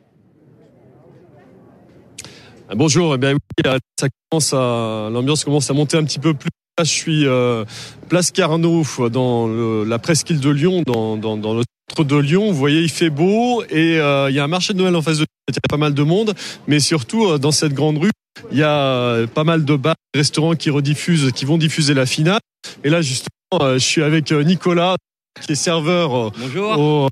[2.74, 6.32] Bonjour, eh bien, oui, euh, ça commence à, l'ambiance commence à monter un petit peu
[6.35, 6.48] plus.
[6.78, 7.64] Là, je suis euh,
[8.08, 12.50] place Carnot dans le- la presqu'île de Lyon, dans, dans, dans le centre de Lyon.
[12.50, 15.02] Vous voyez, il fait beau et euh, il y a un marché de Noël en
[15.02, 16.35] face de il y a pas mal de monde,
[16.66, 18.11] mais surtout euh, dans cette grande rue,
[18.52, 21.92] il y a euh, pas mal de bars, de restaurants qui rediffusent, qui vont diffuser
[21.94, 22.40] la finale.
[22.85, 23.28] Et là, justement,
[23.61, 24.96] euh, je suis avec euh, Nicolas,
[25.44, 26.78] qui est serveur euh, Bonjour.
[26.78, 27.08] au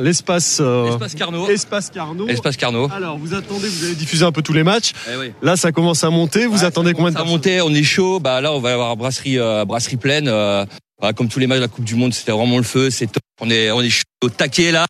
[0.00, 1.48] l'espace euh, Espace Carnot.
[1.48, 2.28] Espace Carnot.
[2.28, 2.88] Espace Carnot.
[2.92, 4.92] Alors, vous attendez, vous allez diffuser un peu tous les matchs.
[5.12, 5.32] Eh oui.
[5.42, 6.46] Là, ça commence à monter.
[6.46, 8.20] Vous attendez combien de Ça a personnes monté, on est chaud.
[8.20, 10.28] Bah là, on va avoir brasserie, euh, brasserie pleine.
[10.28, 10.64] euh,
[10.98, 12.90] voilà, comme tous les matchs de la Coupe du Monde, c'était vraiment le feu.
[12.90, 13.22] C'est top.
[13.40, 14.86] On est, on est chaud au taquet là.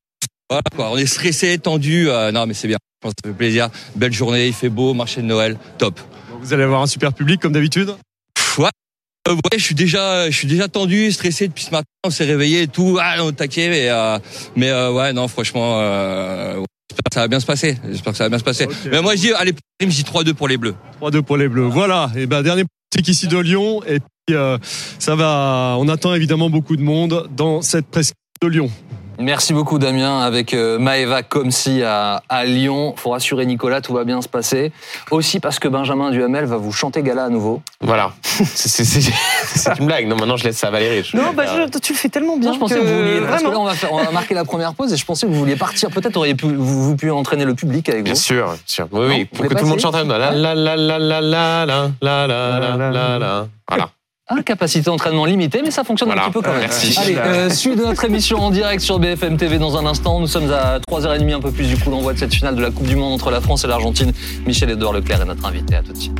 [0.48, 0.90] Voilà quoi.
[0.90, 2.08] On est stressé, tendu.
[2.32, 2.78] non, mais c'est bien.
[3.00, 3.68] Je pense que ça fait plaisir.
[3.94, 6.00] Belle journée, il fait beau, marché de Noël, top.
[6.40, 7.94] Vous allez avoir un super public comme d'habitude.
[8.56, 8.70] Ouais.
[9.26, 11.86] Euh, ouais, je suis déjà, je suis déjà tendu, stressé depuis ce matin.
[12.04, 14.18] On s'est réveillé et tout, ah, on taquet, mais, euh,
[14.56, 17.76] mais euh, ouais, non, franchement, j'espère que ça va bien se passer.
[17.90, 18.64] J'espère que ça va bien se passer.
[18.64, 18.74] Ok.
[18.90, 20.74] Mais moi, je dis, allez, je dis 3-2 pour les Bleus.
[21.00, 21.66] 3-2 pour les Bleus.
[21.66, 22.10] Voilà.
[22.16, 23.82] Et ben dernier politique ici de Lyon.
[23.86, 24.36] Et puis
[24.98, 25.76] ça va.
[25.78, 28.70] On attend évidemment beaucoup de monde dans cette presqu'île de Lyon.
[29.20, 32.94] Merci beaucoup Damien avec euh, Maeva Comsi à, à Lyon.
[32.96, 34.70] Faut rassurer Nicolas, tout va bien se passer.
[35.10, 37.60] Aussi parce que Benjamin Duhamel va vous chanter gala à nouveau.
[37.80, 38.12] Voilà.
[38.22, 39.10] C'est-
[39.80, 40.06] une blague.
[40.06, 41.02] Non, maintenant je laisse ça à Valérie.
[41.02, 42.50] Je- Non, bah, je- tu le fais tellement bien.
[42.50, 43.20] Non, je pensais que, vous vouliez.
[43.26, 43.50] Parce que vraiment.
[43.50, 45.38] là, on va, faire- on va marquer la première pause et je pensais que vous
[45.38, 45.90] vouliez partir.
[45.90, 48.18] Peut-être auriez pu, vous, vous pu entraîner le public avec Bien vous.
[48.20, 48.88] sûr, bien sûr.
[48.92, 49.24] Oui, Non, oui.
[49.24, 49.94] Pour que tout le monde chante.
[49.94, 53.46] La la la la la la la la la la la la la.
[53.68, 53.88] Voilà.
[54.30, 56.24] Ah, capacité d'entraînement limitée, mais ça fonctionne Voilà.
[56.24, 56.60] un petit peu quand même.
[56.60, 56.94] Merci.
[56.98, 60.20] Allez, euh, suite de notre émission en direct sur BFM TV dans un instant.
[60.20, 62.70] Nous sommes à 3h30, un peu plus du coup l'envoi de cette finale de la
[62.70, 64.12] Coupe du Monde entre la France et l'Argentine.
[64.46, 65.76] Michel-Édouard Leclerc est notre invité.
[65.76, 66.18] À tout de suite.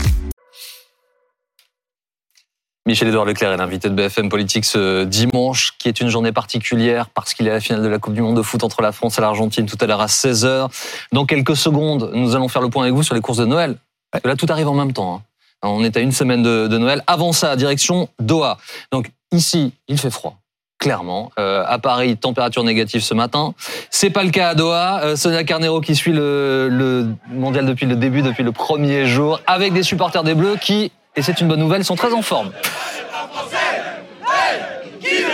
[2.87, 7.35] Michel-Édouard Leclerc est l'invité de BFM Politique ce dimanche, qui est une journée particulière parce
[7.35, 9.19] qu'il est à la finale de la Coupe du Monde de foot entre la France
[9.19, 10.71] et l'Argentine tout à l'heure à 16h.
[11.13, 13.77] Dans quelques secondes, nous allons faire le point avec vous sur les courses de Noël.
[14.11, 15.17] Parce que là, tout arrive en même temps.
[15.17, 15.23] hein.
[15.63, 17.03] On est à une semaine de, Noël.
[17.07, 18.59] Avant ça, direction Doha.
[18.93, 20.37] Donc ici, il fait froid.
[20.79, 23.55] Clairement, Euh, à Paris, température négative ce matin.
[23.91, 25.01] C'est pas le cas à Doha.
[25.03, 29.41] Euh, Sonia Carnero qui suit le, le mondial depuis le début, depuis le premier jour,
[29.49, 32.53] avec des supporters des Bleus qui, et c'est une bonne nouvelle, sont très en forme.
[35.03, 35.25] Et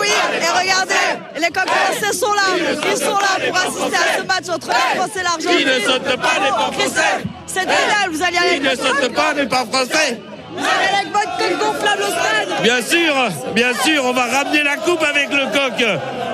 [0.00, 0.08] oui,
[0.40, 0.94] et regardez,
[1.42, 2.42] les français sont là.
[2.90, 5.58] Ils sont là pour assister à ce match entre la France et l'Argentine.
[5.58, 7.24] Qui ne saute pas n'est pas français.
[7.46, 10.20] C'est génial, vous allez aller Qui ne saute pas n'est pas français.
[10.54, 12.62] Vous allez aller avec votre coq gonflable au stade.
[12.62, 13.14] Bien sûr,
[13.54, 15.84] bien sûr, on va ramener la coupe avec le coq.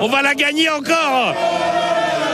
[0.01, 1.33] On va la gagner encore.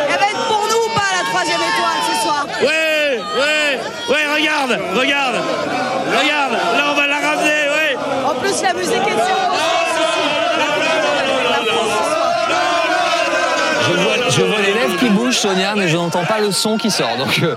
[0.09, 2.47] Elle va être pour nous ou pas la troisième étoile ce soir?
[2.61, 5.35] Ouais, ouais, ouais, regarde, regarde,
[6.07, 6.53] regarde.
[6.53, 7.97] Là, on va la ramener, ouais.
[8.25, 9.84] En plus, la musique est sur
[14.29, 17.17] Je vois, les lèvres qui bougent, Sonia, mais je n'entends pas le son qui sort.
[17.17, 17.55] Donc, euh,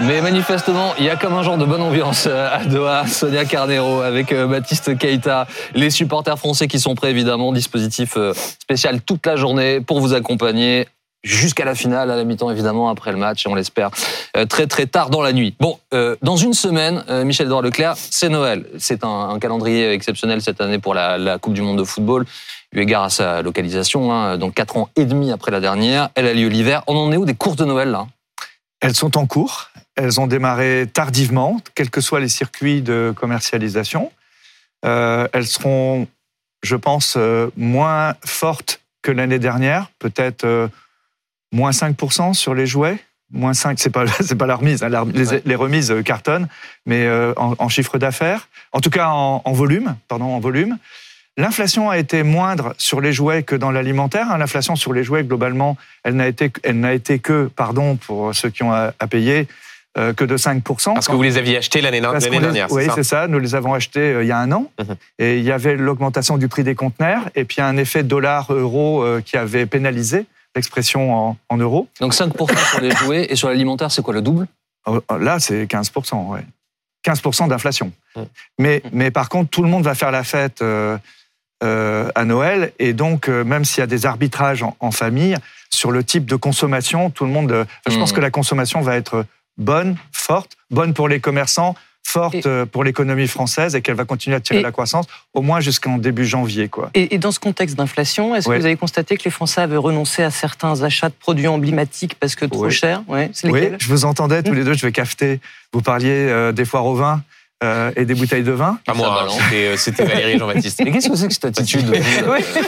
[0.00, 3.06] mais manifestement, il y a comme un genre de bonne ambiance euh, à Doha.
[3.06, 8.32] Sonia Carnero avec euh, Baptiste Keita, les supporters français qui sont prêts évidemment, dispositif euh,
[8.60, 10.86] spécial toute la journée pour vous accompagner
[11.22, 13.90] jusqu'à la finale, à la mi-temps évidemment, après le match, et on l'espère
[14.48, 15.54] très très tard dans la nuit.
[15.60, 18.66] Bon, euh, dans une semaine, euh, Michel Edouard Leclerc, c'est Noël.
[18.78, 22.26] C'est un, calendrier exceptionnel cette année pour la Coupe du Monde de football,
[22.72, 26.08] eu égard à sa localisation, hein, donc quatre ans et demi après la dernière.
[26.14, 26.82] Elle a lieu l'hiver.
[26.86, 28.06] On en est où des courses de Noël là?
[28.80, 29.68] Elles sont en cours.
[29.94, 34.10] Elles ont démarré tardivement, quels que soient les circuits de commercialisation.
[34.84, 36.08] Euh, elles seront,
[36.62, 40.66] je pense, euh, moins fortes que l'année dernière, peut-être euh,
[41.52, 42.98] moins 5% sur les jouets.
[43.30, 46.48] Moins 5, c'est pas c'est pas la remise, hein, la- les, les remises euh, cartonnent,
[46.86, 50.78] mais en, en chiffre d'affaires, en tout cas en, en volume, pardon, en volume.
[51.38, 54.26] L'inflation a été moindre sur les jouets que dans l'alimentaire.
[54.30, 54.38] hein.
[54.38, 58.50] L'inflation sur les jouets, globalement, elle n'a été, elle n'a été que, pardon pour ceux
[58.50, 59.48] qui ont à, à payer,
[59.98, 60.94] euh, que de 5%.
[60.94, 63.28] Parce que vous les aviez achetés l'année dernière, Oui, c'est ça c'est ça.
[63.28, 64.70] Nous les avons achetés euh, il y a un an.
[64.78, 64.96] Mhm.
[65.18, 69.20] Et il y avait l'augmentation du prix des conteneurs et puis un effet dollar-euro euh,
[69.22, 71.88] qui avait pénalisé l'expression en, en euros.
[72.00, 74.46] Donc 5% sur les jouets et sur l'alimentaire, c'est quoi le double?
[74.88, 76.26] Euh, Là, c'est 15%.
[76.28, 76.40] Ouais.
[77.06, 77.90] 15% d'inflation.
[78.16, 78.20] Mm.
[78.58, 80.62] Mais, mais par contre, tout le monde va faire la fête
[81.62, 82.72] euh, à Noël.
[82.78, 85.36] Et donc, euh, même s'il y a des arbitrages en, en famille,
[85.70, 87.52] sur le type de consommation, tout le monde.
[87.52, 88.16] euh, je pense Mm.
[88.16, 89.24] que la consommation va être
[89.58, 94.34] bonne, forte, bonne pour les commerçants, forte Et- pour l'économie française et qu'elle va continuer
[94.36, 96.68] à tirer Et- la croissance au moins jusqu'en début janvier.
[96.68, 96.90] Quoi.
[96.94, 99.76] Et, et dans ce contexte d'inflation, est-ce que vous avez constaté que les Français avaient
[99.76, 102.72] renoncé à certains achats de produits emblématiques parce que trop Oui.
[102.72, 105.40] cher ouais, Oui, je vous entendais tous les deux, je vais cafeter.
[105.72, 107.22] Vous parliez des foires au vin
[107.62, 108.78] euh, et des bouteilles de vin.
[108.84, 110.80] Pas moi, hein, c'était, euh, c'était Valérie et Jean-Baptiste.
[110.84, 111.92] Mais qu'est-ce que c'est que cette attitude de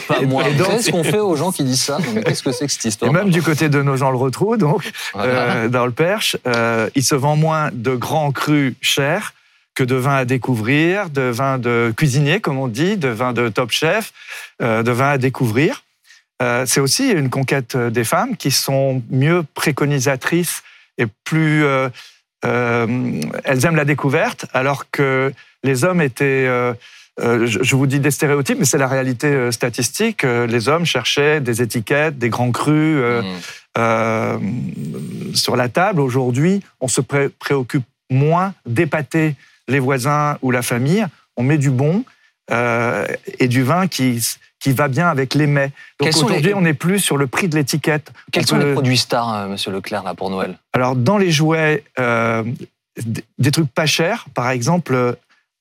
[0.06, 0.46] Pas moi.
[0.46, 2.66] Et Vous donc- savez ce qu'on fait aux gens qui disent ça Qu'est-ce que c'est
[2.66, 5.32] que cette Et histoire même du côté de nos gens le retrou, donc Voilà.
[5.32, 9.34] euh, dans le Perche, euh, il se vend moins de grands crus chers
[9.74, 13.48] que de vins à découvrir, de vins de cuisinier, comme on dit, de vins de
[13.48, 14.12] top chef,
[14.62, 15.82] euh, de vins à découvrir.
[16.42, 20.62] Euh, c'est aussi une conquête des femmes qui sont mieux préconisatrices
[20.98, 21.64] et plus...
[22.44, 22.86] euh,
[23.44, 26.46] elles aiment la découverte, alors que les hommes étaient...
[26.46, 26.72] euh,
[27.20, 30.24] euh, je vous dis des stéréotypes, mais c'est la réalité statistique.
[30.24, 33.26] Les hommes cherchaient des étiquettes, des grands crus euh, Mm.
[33.78, 34.38] euh,
[35.34, 36.00] sur la table.
[36.00, 39.36] Aujourd'hui, on se pré- préoccupe moins d'épater
[39.68, 41.06] les voisins ou la famille.
[41.36, 42.04] On met du bon
[43.38, 44.20] et du vin qui,
[44.64, 45.72] qui va bien avec les mets.
[46.00, 48.10] Donc aujourd'hui, les- on n'est plus sur le prix de l'étiquette.
[48.32, 51.18] Quels On sont peut- les produits stars, euh, monsieur Leclerc, là, pour Noël alors, dans
[51.18, 52.42] les jouets, euh,
[53.38, 55.12] des trucs pas chers, par exemple, euh,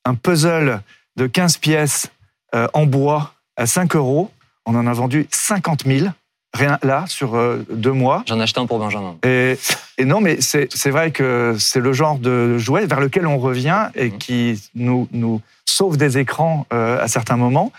[0.06, 0.82] un puzzle
[1.18, 2.08] de 15 pièces
[2.56, 4.32] euh, en bois à 5 euros,
[4.66, 6.08] on en a vendu 50 000,
[6.54, 8.24] rien là, sur euh, deux mois.
[8.26, 9.18] J'en ai acheté un pour Benjamin.
[9.26, 9.58] Et,
[9.98, 13.90] et non, mais c'est vrai que c'est le genre de jouet vers lequel on revient
[13.96, 14.18] et Mhm.
[14.18, 17.72] qui nous, nous sauve des écrans euh, à certains moments.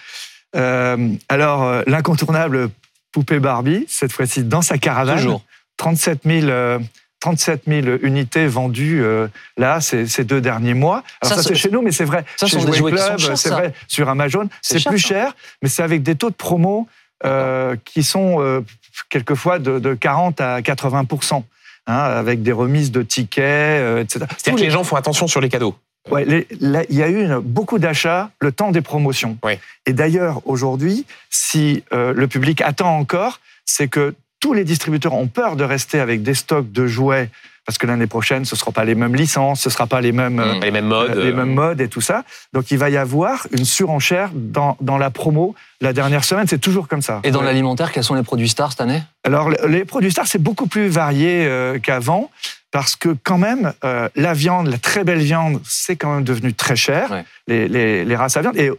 [0.54, 2.70] Euh, alors, euh, l'incontournable
[3.12, 5.16] poupée Barbie, cette fois-ci dans sa caravane.
[5.16, 5.42] Toujours.
[5.76, 6.78] 37 000, euh,
[7.20, 11.02] 37 000 unités vendues euh, là ces, ces deux derniers mois.
[11.20, 12.24] Alors Ça, ça, c'est- chez nous, mais c'est vrai.
[12.36, 13.72] ça, chez sont des Jouet jouets Club, c'est vrai.
[13.88, 15.08] Sur Amazon, C'est plus ça.
[15.08, 16.86] cher, mais c'est avec des taux de promo
[17.24, 18.64] euh, qui sont
[19.08, 21.42] quelquefois de, de 40 à 80%
[21.86, 24.26] hein, avec des remises de tickets, euh, etc.
[24.36, 25.74] C'est-à-dire que les gens font attention sur les cadeaux.
[26.10, 29.38] Ouais, il y a eu une- beaucoup d'achats le temps des promotions.
[29.42, 29.58] Ouais.
[29.86, 35.28] Et d'ailleurs, aujourd'hui, si euh, le public attend encore, c'est que tous les distributeurs ont
[35.28, 37.30] peur de rester avec des stocks de jouets
[37.66, 40.00] parce que l'année prochaine, ce ne sera pas les mêmes licences, ce ne sera pas
[40.00, 41.14] les mêmes, euh, Les mêmes modes.
[41.14, 42.22] les euh, mêmes modes et tout ça.
[42.52, 46.46] Donc, il va y avoir une surenchère dans, dans la promo la dernière semaine.
[46.46, 47.20] C'est toujours comme ça.
[47.24, 47.46] Et dans Ouais.
[47.46, 49.02] l'alimentaire, quels sont les produits stars cette année?
[49.24, 52.30] Alors, le- les produits stars, c'est beaucoup plus varié euh, qu'avant,
[52.70, 56.52] parce que quand même, euh, la viande, la très belle viande, c'est quand même devenu
[56.52, 57.24] très cher, Ouais.
[57.48, 58.56] les, les- les races à viande.
[58.58, 58.70] Et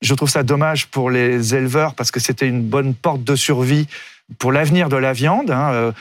[0.00, 3.88] je trouve ça dommage pour les éleveurs, parce que c'était une bonne porte de survie
[4.38, 5.50] pour l'avenir de la viande.
[5.50, 5.92] hein.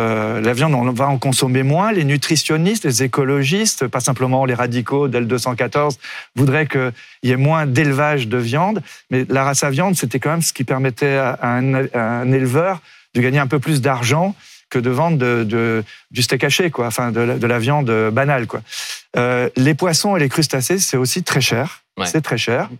[0.00, 1.92] Euh, la viande, on va en consommer moins.
[1.92, 5.98] Les nutritionnistes, les écologistes, pas simplement les radicaux d'L214,
[6.36, 8.82] voudraient qu'il y ait moins d'élevage de viande.
[9.10, 12.32] Mais la race à viande, c'était quand même ce qui permettait à un, à un
[12.32, 12.80] éleveur
[13.14, 14.34] de gagner un peu plus d'argent
[14.70, 15.82] que de vendre de, de-
[16.12, 18.46] du steak haché, quoi, enfin de la, de la viande banale.
[18.46, 18.60] Quoi.
[19.16, 21.82] Euh, les poissons et les crustacés, c'est aussi très cher.
[21.98, 22.06] Ouais.
[22.06, 22.70] C'est très cher.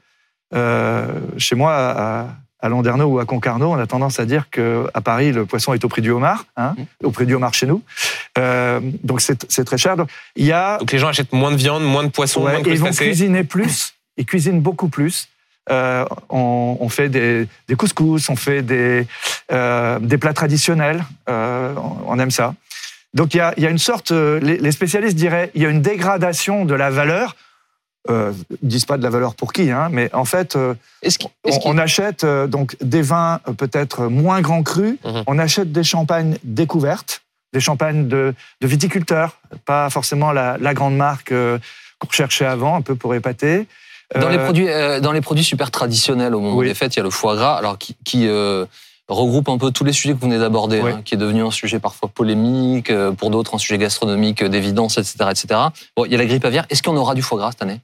[0.54, 1.06] Euh,
[1.37, 2.26] chez moi, à,
[2.62, 5.73] à Landerneau ou à Concarneau, on a tendance à dire que à Paris, le poisson
[5.73, 7.83] est au prix du homard, hein, au prix du homard chez nous.
[8.38, 9.96] Euh, donc c'est très cher.
[9.96, 12.53] Donc il y a Donc les gens achètent moins de viande, moins de poissons, Ouais,
[12.53, 13.94] moins de et ils vont cuisiner plus.
[14.16, 15.29] Ils cuisinent beaucoup plus.
[15.70, 19.07] Euh, on, on fait des, des couscous, on fait des,
[19.53, 21.05] euh, des plats traditionnels.
[21.29, 22.55] Euh, on, on aime ça.
[23.14, 25.62] Donc il y a, il y a une sorte, euh, les, les spécialistes diraient, il
[25.62, 27.37] y a une dégradation de la valeur.
[28.08, 28.32] Euh,
[28.62, 31.48] disent pas de la valeur pour qui, hein, mais en fait, euh, Est-ce qu'il- on,
[31.50, 34.96] est-ce qu'il- on achète euh, donc des vins euh, peut-être moins grands crus.
[35.04, 35.22] Mhm.
[35.26, 37.20] On achète des champagnes découvertes,
[37.52, 38.32] des champagnes de,
[38.62, 39.36] de viticulteurs,
[39.66, 43.66] pas forcément la, la grande marque qu'on recherchait avant, un peu pour épater.
[44.18, 44.66] Dans, les produits,
[45.02, 46.68] dans les produits super traditionnels au moment Oui.
[46.68, 48.26] des fêtes, il y a le foie gras, alors qui, qui,
[49.11, 50.92] regroupe un peu tous les sujets que vous venez d'aborder, Oui.
[50.92, 54.49] hein, qui est devenu un sujet parfois polémique, euh, pour d'autres un sujet gastronomique euh,
[54.49, 55.61] d'évidence, etc., etc.
[55.96, 56.66] Bon, il y a la grippe aviaire.
[56.70, 57.81] Est-ce qu'on aura du foie gras cette année?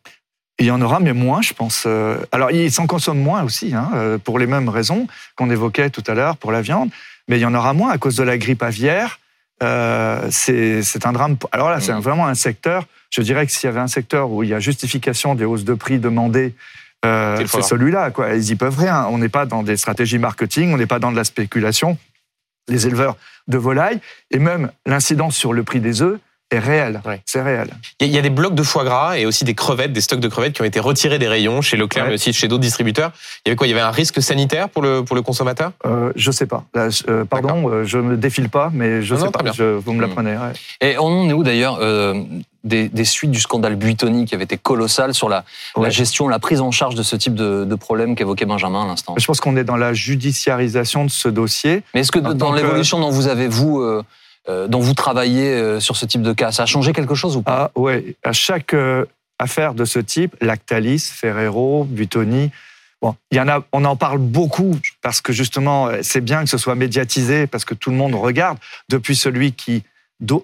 [0.58, 1.84] Il y en aura, mais moins, je pense.
[1.86, 3.90] Euh, Alors, ils s'en consomment moins aussi, hein,
[4.24, 6.88] pour les mêmes raisons qu'on évoquait tout à l'heure pour la viande,
[7.28, 9.18] mais il y en aura moins à cause de la grippe aviaire.
[9.62, 11.36] Euh, c'est un drame.
[11.52, 12.00] Alors là, c'est Mhm.
[12.00, 12.84] vraiment un secteur.
[13.10, 15.64] Je dirais que s'il y avait un secteur où il y a justification des hausses
[15.64, 16.54] de prix demandées,
[17.04, 17.62] euh, C'est gras.
[17.62, 18.10] celui-là.
[18.10, 18.34] Quoi.
[18.34, 19.06] Ils y peuvent rien.
[19.10, 21.98] On n'est pas dans des stratégies marketing, on n'est pas dans de la spéculation.
[22.68, 23.16] Les éleveurs
[23.48, 24.00] de volailles
[24.32, 26.18] et même l'incidence sur le prix des œufs
[26.50, 27.00] est réelle.
[27.04, 27.20] Ouais.
[27.26, 27.70] C'est réel.
[28.00, 30.28] Il y a- des blocs de foie gras et aussi des crevettes, des stocks de
[30.28, 32.10] crevettes qui ont été retirés des rayons chez Leclerc, Ouais.
[32.10, 33.10] mais aussi chez d'autres distributeurs.
[33.44, 33.66] Il y avait quoi?
[33.66, 35.72] Il y avait un risque sanitaire pour le, pour le consommateur?
[35.86, 36.64] Euh, je sais pas.
[36.74, 39.52] Là, euh, pardon, euh, je me défile pas, mais je Non, sais non, pas.
[39.52, 40.36] Je- vous me l'apprenez.
[40.36, 40.52] ouais.
[40.80, 42.14] Et on en est où d'ailleurs euh,
[42.66, 45.44] des, des suites du scandale Buitoni qui avait été colossal sur la,
[45.88, 49.14] gestion, la prise en charge de ce type de, de problème qu'évoquait Benjamin à l'instant.
[49.16, 51.82] Je pense qu'on est dans la judiciarisation de ce dossier.
[51.94, 54.02] Mais est-ce que En dans que- l'évolution dont vous avez, vous, euh,
[54.48, 57.36] euh, dont vous travaillez euh, sur ce type de cas, ça a changé quelque chose
[57.36, 57.70] ou pas?
[57.74, 58.74] Ah ouais, à chaque
[59.38, 62.50] affaire de ce type, Lactalis, Ferrero, Buitoni,
[63.00, 66.50] bon, il y en a, on en parle beaucoup parce que justement, c'est bien que
[66.50, 68.58] ce soit médiatisé parce que tout le monde regarde.
[68.88, 69.84] Depuis celui qui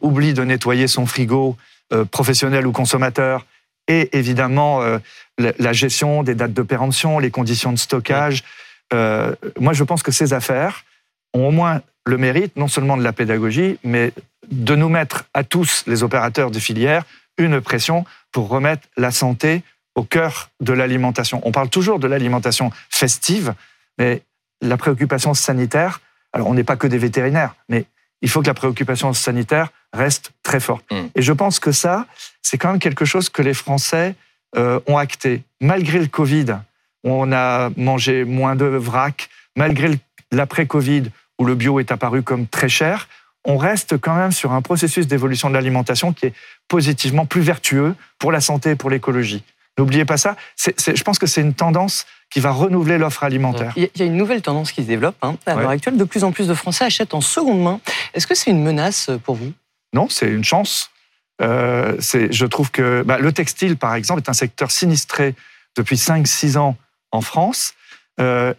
[0.02, 1.56] oublie de nettoyer son frigo,
[1.92, 3.46] euh, professionnel ou consommateur,
[3.88, 4.98] et évidemment euh,
[5.38, 8.44] la, la gestion des dates de péremption, les conditions de stockage.
[8.92, 10.84] Euh, moi, je pense que ces affaires
[11.34, 14.12] ont au moins le mérite non seulement de la pédagogie, mais
[14.50, 17.04] de nous mettre à tous, les opérateurs de filière,
[17.38, 19.62] une pression pour remettre la santé
[19.94, 21.40] au cœur de l'alimentation.
[21.44, 23.54] On parle toujours de l'alimentation festive,
[23.98, 24.22] mais
[24.60, 26.00] la préoccupation sanitaire,
[26.32, 27.84] alors on n'est pas que des vétérinaires, mais
[28.22, 30.84] il faut que la préoccupation sanitaire reste très forte.
[30.90, 31.06] Mm.
[31.14, 32.06] Et je pense que ça,
[32.40, 34.14] c'est quand même quelque chose que les Français
[34.56, 35.42] euh, ont acté.
[35.60, 36.56] Malgré le Covid,
[37.04, 39.90] on a mangé moins de vrac, malgré
[40.30, 41.04] l'après-Covid,
[41.38, 43.08] où le bio est apparu comme très cher,
[43.44, 46.34] on reste quand même sur un processus d'évolution de l'alimentation qui est
[46.68, 49.42] positivement plus vertueux pour la santé et pour l'écologie.
[49.78, 50.36] N'oubliez pas ça.
[50.56, 53.72] Je pense que c'est une tendance qui va renouveler l'offre alimentaire.
[53.76, 55.74] Il y a- une nouvelle tendance qui se développe hein, à l'heure Ouais.
[55.74, 55.96] actuelle.
[55.96, 57.80] De plus en plus de Français achètent en seconde main.
[58.14, 59.52] Est-ce que c'est une menace pour vous?
[59.92, 60.90] Non, c'est une chance.
[61.42, 65.34] Euh, je trouve que bah, le textile, par exemple, est un secteur sinistré
[65.76, 66.76] depuis 5-6 ans
[67.10, 67.74] en France.
[68.20, 68.54] Euh,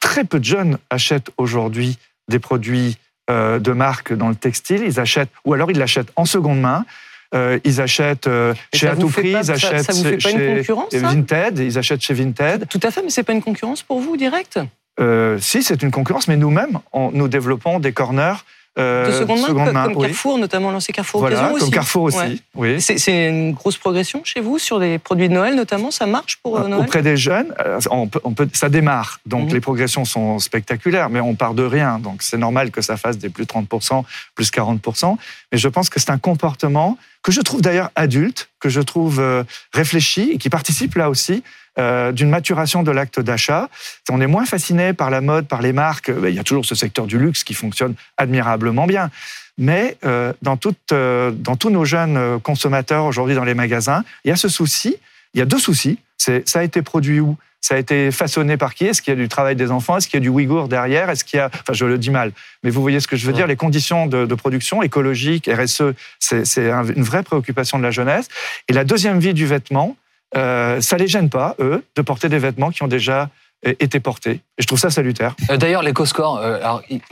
[0.00, 1.98] très peu de jeunes achètent aujourd'hui
[2.28, 2.98] des produits
[3.30, 4.82] euh, de marque dans le textile.
[4.84, 6.84] Ils achètent, ou alors ils l'achètent en seconde main.
[7.34, 9.82] Euh, ils achètent euh, chez ça à vous tout fait prix, pas- ils ça- achètent
[9.84, 12.66] ça vous fait pas une chez concurrence, ça Vinted, ils achètent chez Vinted.
[12.68, 14.60] Tout à fait, mais c'est pas une concurrence pour vous direct?
[15.00, 16.78] Euh, si, c'est une concurrence, mais nous-mêmes,
[17.12, 18.36] nous développons des corners
[18.76, 20.02] De seconde main, comme, comme oui.
[20.02, 21.70] Carrefour, notamment lancé Carrefour Voilà, Occasion comme aussi.
[21.70, 22.38] Carrefour aussi, Ouais.
[22.78, 22.80] oui.
[22.80, 25.90] C'est une grosse progression chez vous sur les produits de Noël notamment.
[25.90, 26.82] Ça marche pour euh, Noël?
[26.84, 29.54] Auprès des jeunes, euh, on peut, on peut- ça démarre, donc Mhm.
[29.54, 33.16] les progressions sont spectaculaires, mais on part de rien, donc c'est normal que ça fasse
[33.18, 35.16] des plus 30%, plus 40%.
[35.52, 39.20] Mais je pense que c'est un comportement que je trouve d'ailleurs adulte, que je trouve
[39.20, 41.42] euh, réfléchi et qui participe là aussi
[41.78, 43.68] euh, d'une maturation de l'acte d'achat.
[44.10, 46.10] On est moins fasciné par la mode, par les marques.
[46.10, 49.10] Ben, Il y a toujours ce secteur du luxe qui fonctionne admirablement bien.
[49.58, 54.04] Mais euh, dans, toute, euh, dans tous nos jeunes euh, consommateurs aujourd'hui dans les magasins,
[54.24, 54.96] il y a ce souci,
[55.34, 55.98] il y a deux soucis.
[56.18, 57.36] C'est ça a été produit où?
[57.62, 58.84] Ça a été façonné par qui?
[58.84, 59.96] Est-ce qu'il y a du travail des enfants?
[59.96, 61.10] Est-ce qu'il y a du Ouïghour derrière?
[61.10, 62.30] Est-ce qu'il y a Enfin, je le dis mal,
[62.62, 63.46] mais vous voyez ce que je veux dire.
[63.48, 65.82] Les conditions de, de production écologique, RSE,
[66.20, 68.28] c'est c'est un- une vraie préoccupation de la jeunesse.
[68.68, 69.96] Et la deuxième vie du vêtement,
[70.36, 73.30] euh, ça les gêne pas eux de porter des vêtements qui ont déjà
[73.66, 74.32] euh, été portés.
[74.58, 75.34] Et je trouve ça salutaire.
[75.50, 76.58] Euh, D'ailleurs, l'éco-score, euh,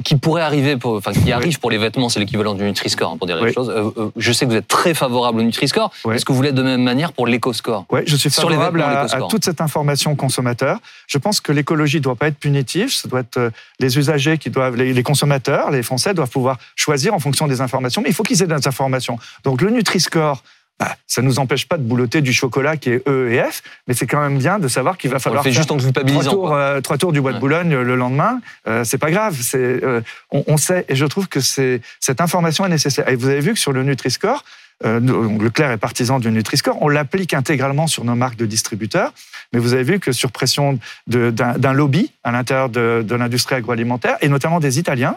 [0.04, 3.16] qui pourrait arriver, pour, enfin, qui arrive pour les vêtements, c'est l'équivalent du Nutri-Score, hein,
[3.16, 3.52] pour dire les Oui.
[3.54, 3.70] choses.
[3.70, 5.90] Euh, je sais que vous êtes très favorable au Nutri-Score.
[6.12, 8.82] Est-ce que vous l'êtes de même manière pour l'éco-score Ouais, je suis Sur les favorable
[8.82, 10.78] à, toute cette information consommateur.
[11.06, 12.90] Je pense que l'écologie ne doit pas être punitive.
[12.92, 17.14] Ce doit être les usagers qui doivent, les, les consommateurs, les Français doivent pouvoir choisir
[17.14, 18.02] en fonction des informations.
[18.02, 19.18] Mais il faut qu'ils aient des informations.
[19.44, 20.42] Donc le Nutri-Score,
[20.80, 23.62] bah, ça ne nous empêche pas de boulotter du chocolat qui est E et F,
[23.87, 26.24] mais c'est quand même bien de savoir qu'il va falloir fait faire juste en trois
[26.24, 28.40] tours, euh, trois tours du bois de Boulogne le lendemain.
[28.66, 29.37] Euh, c'est pas grave.
[29.40, 30.00] C'est, euh,
[30.32, 33.08] on, on sait, et je trouve que c'est, cette information est nécessaire.
[33.08, 34.44] Et vous avez vu que sur le Nutri-Score,
[34.84, 34.98] euh,
[35.40, 39.12] Leclerc est partisan du Nutri-Score, on l'applique intégralement sur nos marques de distributeurs,
[39.52, 43.14] mais vous avez vu que sur pression de- d'un d'un lobby à l'intérieur de, de
[43.14, 45.16] l'industrie agroalimentaire, et notamment des Italiens,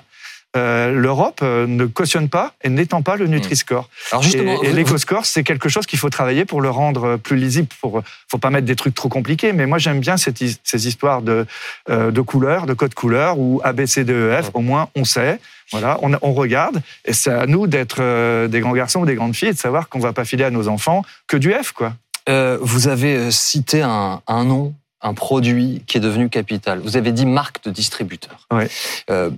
[0.57, 3.89] euh, l'Europe euh, ne cautionne pas et n'étend pas le Nutri-Score.
[4.11, 7.17] Alors justement, et, et l'éco-score, c'est quelque chose qu'il faut travailler pour le rendre euh,
[7.17, 7.69] plus lisible.
[7.79, 11.21] Pour, faut pas mettre des trucs trop compliqués, mais moi j'aime bien cette ces histoires
[11.21, 11.45] de,
[11.89, 14.51] euh, de couleurs, de code couleurs ou A, B, C, D, E, F.
[14.53, 15.39] Au moins, on sait.
[15.71, 19.15] Voilà, on, on regarde, et c'est à nous d'être euh, des grands garçons ou des
[19.15, 21.73] grandes filles et de savoir qu'on va pas filer à nos enfants que du F,
[21.73, 21.93] quoi.
[22.29, 26.79] Euh, vous avez cité un, un nom, un produit qui est devenu capital.
[26.79, 28.47] Vous avez dit marque de distributeur.
[28.49, 28.69] Ouais.
[29.09, 29.29] Euh,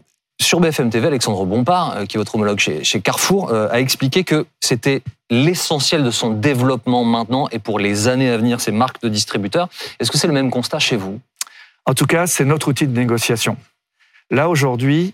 [0.42, 4.24] sur BFM TV, Alexandre Bompard, euh, qui est votre homologue chez, Carrefour, euh, a expliqué
[4.24, 9.02] que c'était l'essentiel de son développement maintenant et pour les années à venir, ces marques
[9.02, 9.70] de distributeurs.
[10.00, 11.20] Est-ce que c'est le même constat chez vous?
[11.86, 13.58] En tout cas, c'est notre outil de négociation.
[14.32, 15.14] Là, aujourd'hui,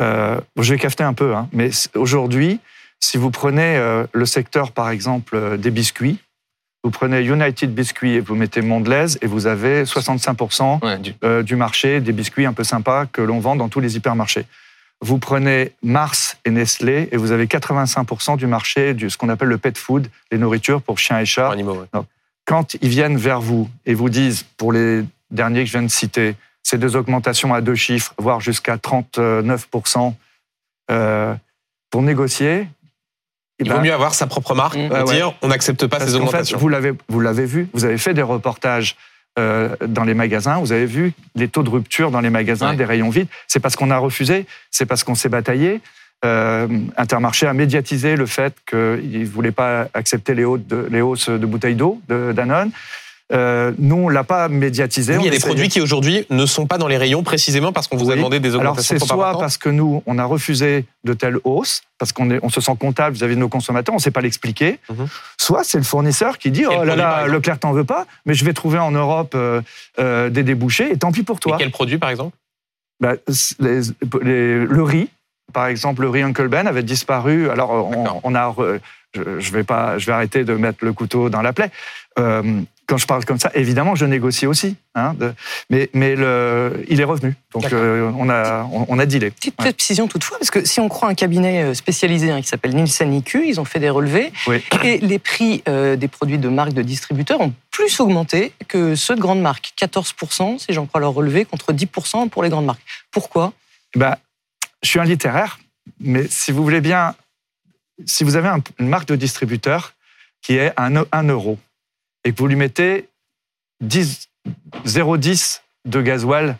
[0.00, 2.60] euh, je vais cafeter un peu, hein, mais aujourd'hui,
[3.00, 3.78] si vous prenez
[4.12, 6.18] le secteur, par exemple, des biscuits,
[6.84, 11.14] vous prenez United Biscuits et vous mettez Mondelez et vous avez 65% du...
[11.24, 14.44] euh, du marché des biscuits un peu sympas que l'on vend dans tous les hypermarchés.
[15.00, 19.48] Vous prenez Mars et Nestlé et vous avez 85% du marché de ce qu'on appelle
[19.48, 21.50] le pet food, les nourritures pour chiens et chats.
[21.92, 22.06] Donc,
[22.44, 25.88] quand ils viennent vers vous et vous disent, pour les derniers que je viens de
[25.88, 30.14] citer, c'est des augmentations à deux chiffres, voire jusqu'à 39%,
[30.90, 31.34] euh,
[31.90, 32.68] pour négocier,
[33.60, 34.90] Il ben, vaut mieux avoir sa propre marque Mmh.
[34.90, 35.14] Ouais, ouais.
[35.14, 36.58] dire on n'accepte pas Parce ces qu'en fait, augmentations.
[36.58, 38.96] vous l'avez, vous l'avez vu, vous avez fait des reportages
[39.38, 42.76] euh, dans les magasins, vous avez vu les taux de rupture dans les magasins, Ouais.
[42.76, 43.28] des rayons vides.
[43.48, 45.80] C'est parce qu'on a refusé, c'est parce qu'on s'est bataillé.
[46.24, 51.00] Euh, Intermarché a médiatisé le fait qu'il ne voulait pas accepter les, hautes de, les
[51.00, 52.70] hausses de bouteilles d'eau de Danone.
[53.32, 55.14] Euh, nous, on ne l'a pas médiatisé.
[55.16, 57.72] Oui, il y a des produits qui aujourd'hui ne sont pas dans les rayons précisément
[57.72, 60.18] parce qu'on vous a demandé des Alors augmentations c'est trop soit parce que nous, on
[60.18, 63.94] a refusé de telles hausses, parce qu'on on se sent comptable vis-à-vis de nos consommateurs,
[63.94, 65.06] on ne sait pas l'expliquer, Mhm.
[65.38, 68.34] soit c'est le fournisseur qui dit Quel oh là là, Leclerc t'en veux pas, mais
[68.34, 69.62] je vais trouver en Europe euh,
[69.98, 71.56] euh, des débouchés et tant pis pour Et toi.
[71.58, 72.36] quel produit par exemple
[73.00, 73.80] Bah, c- les-
[74.22, 75.08] les- le riz,
[75.54, 77.48] par exemple, le riz Uncle Ben avait disparu.
[77.48, 78.54] Alors on, on a,
[79.14, 81.70] je, je vais pas, je vais arrêter de mettre le couteau dans la plaie.
[82.18, 84.76] Euh, quand je parle comme ça, évidemment, je négocie aussi.
[84.94, 85.32] hein, de-
[85.70, 87.34] mais mais le, il est revenu.
[87.52, 89.30] Donc euh, on a on, on a dealé.
[89.30, 89.72] Petite Ouais.
[89.72, 93.12] précision toutefois, parce que si on croit un cabinet euh, spécialisé hein, qui s'appelle Nielsen
[93.14, 94.62] IQ, ils ont fait des relevés Oui.
[94.82, 99.16] et les prix euh, des produits de marques de distributeurs ont plus augmenté que ceux
[99.16, 99.72] de grandes marques.
[99.80, 102.82] 14%, si j'en crois leur relevé, contre 10% pour les grandes marques.
[103.10, 103.52] Pourquoi?
[103.96, 104.16] Ben,
[104.82, 105.58] je suis un littéraire,
[106.00, 107.14] mais si vous voulez bien,
[108.06, 109.94] si vous avez un- une marque de distributeur
[110.42, 111.58] qui est un, un euro
[112.24, 113.08] et que vous lui mettez
[113.80, 114.28] 10
[114.86, 116.56] 0,10 de gasoil,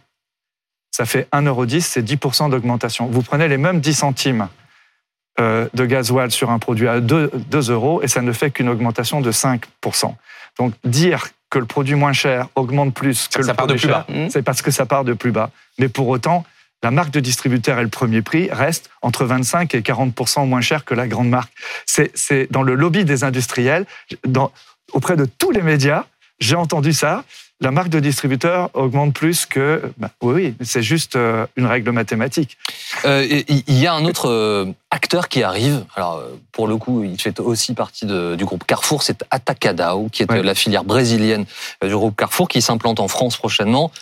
[0.90, 3.06] ça fait 1,10 euro, c'est 10% d'augmentation.
[3.06, 4.48] Vous prenez les mêmes 10 centimes
[5.40, 8.68] euh, de gasoil sur un produit à 2, 2 euros et ça ne fait qu'une
[8.68, 10.14] augmentation de 5%.
[10.58, 13.88] Donc dire que le produit moins cher augmente plus que Ça le part de produit
[13.88, 14.30] plus cher, bas.
[14.30, 15.50] c'est parce que ça part de plus bas.
[15.78, 16.44] Mais pour autant,
[16.82, 20.84] la marque de distributeur et le premier prix reste entre 25 et 40% moins cher
[20.84, 21.52] que la grande marque.
[21.86, 23.86] C'est c'est dans le lobby des industriels,
[24.26, 24.52] dans,
[24.94, 26.04] auprès de tous les médias,
[26.40, 27.24] j'ai entendu ça.
[27.60, 29.80] La marque de distributeur augmente plus que.
[29.96, 32.58] bah, oui, oui, c'est juste euh, une règle mathématique.
[33.04, 33.24] Euh,
[33.66, 35.84] Il y a un autre euh, acteur qui arrive.
[35.94, 36.20] Alors,
[36.50, 39.02] pour le coup, il fait aussi partie de- du groupe Carrefour.
[39.04, 40.42] C'est Atacadao, qui est Ouais.
[40.42, 41.44] la filière brésilienne
[41.82, 43.92] du groupe Carrefour, qui s'implante en France prochainement.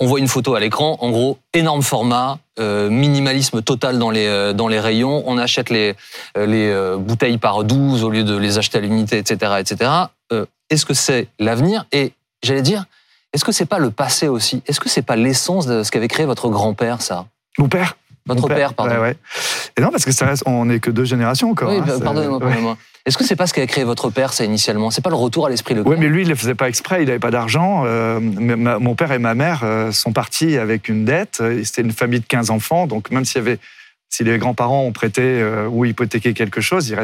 [0.00, 0.96] On voit une photo à l'écran.
[1.00, 5.22] En gros, énorme format, euh, minimalisme total dans les, euh, dans les rayons.
[5.26, 5.94] On achète les,
[6.36, 9.52] les bouteilles par 12 au lieu de les acheter à l'unité, etc.
[9.58, 9.90] etc.
[10.34, 12.12] Euh, Est-ce que c'est l'avenir Et
[12.42, 12.84] j'allais dire,
[13.32, 14.62] est-ce que c'est pas le passé aussi?
[14.66, 17.26] Est-ce que c'est pas l'essence de ce qu'avait créé votre grand-père, ça?
[17.58, 17.96] Mon père?
[18.26, 18.94] Votre Mon père, pardon.
[18.94, 19.16] Ouais, ouais.
[19.76, 21.68] Et non, parce que ça reste, on n'est que deux générations encore.
[21.68, 22.40] Oui, hein, bah, pardonnez-moi, ouais.
[22.40, 22.78] pardonnez-moi.
[23.04, 24.90] Est-ce que c'est pas ce qu'avait créé votre père, ça, initialement?
[24.90, 26.68] C'est pas le retour à l'esprit Leclerc Oui, mais lui, il ne le faisait pas
[26.70, 27.82] exprès, il n'avait pas d'argent.
[27.84, 31.42] Euh, mon père et ma mère euh, sont partis avec une dette.
[31.64, 33.58] C'était une famille de 15 enfants, donc même s'il y avait,
[34.14, 36.94] si les grands-parents ont prêté euh, ou hypothéqué quelque chose,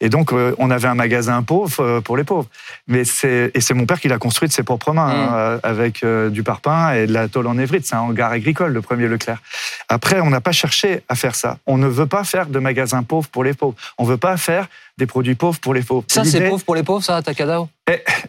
[0.00, 2.48] et donc euh, on avait un magasin pauvre euh, pour les pauvres.
[2.88, 5.18] Mais c'est et c'est mon père qui l'a construit de ses propres mains, Mm.
[5.18, 7.86] hein, euh, avec du parpaing et de la tôle en évrite.
[7.86, 9.42] C'est un hangar agricole, le premier Leclerc.
[9.88, 11.58] Après, on n'a pas cherché à faire ça.
[11.66, 13.74] On ne veut pas faire de magasins pauvres pour les pauvres.
[13.98, 16.04] On ne veut pas faire des produits pauvres pour les pauvres.
[16.08, 17.68] Ça, c'est pauvre pour les pauvres, ça, Takadao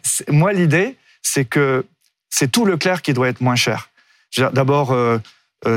[0.04, 1.86] c'est- moi, l'idée, c'est que
[2.30, 3.90] c'est tout Leclerc qui doit être moins cher.
[4.38, 5.18] D'abord, euh,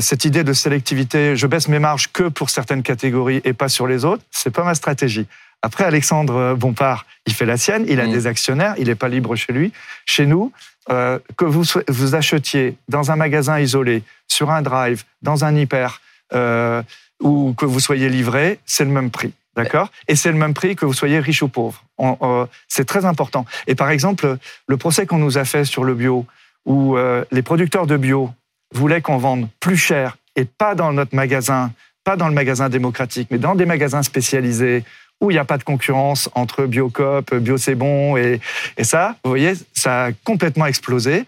[0.01, 3.87] cette idée de sélectivité, je baisse mes marges que pour certaines catégories et pas sur
[3.87, 5.27] les autres, c'est pas ma stratégie.
[5.63, 8.13] Après, Alexandre Bompard, il fait la sienne, il a Mm.
[8.13, 9.73] des actionnaires, il n'est pas libre chez lui.
[10.07, 10.53] Chez nous,
[10.91, 16.01] euh, que vous, achetiez dans un magasin isolé, sur un drive, dans un hyper,
[16.33, 16.83] euh,
[17.21, 19.33] ou que vous soyez livré, c'est le même prix.
[19.57, 19.91] D'accord?
[20.07, 21.83] Et c'est le même prix que vous soyez riche ou pauvre.
[22.01, 23.45] Euh, c'est très important.
[23.67, 26.27] Et par exemple, le procès qu'on nous a fait sur le bio,
[26.65, 28.31] où euh, les producteurs de bio
[28.75, 31.73] voulaient qu'on vende plus cher et pas dans notre magasin,
[32.05, 34.85] pas dans le magasin démocratique, mais dans des magasins spécialisés
[35.21, 38.41] où il n'y a pas de concurrence entre Biocop, Bio C'est Bon et,
[38.77, 41.25] et ça, vous voyez, ça a complètement explosé.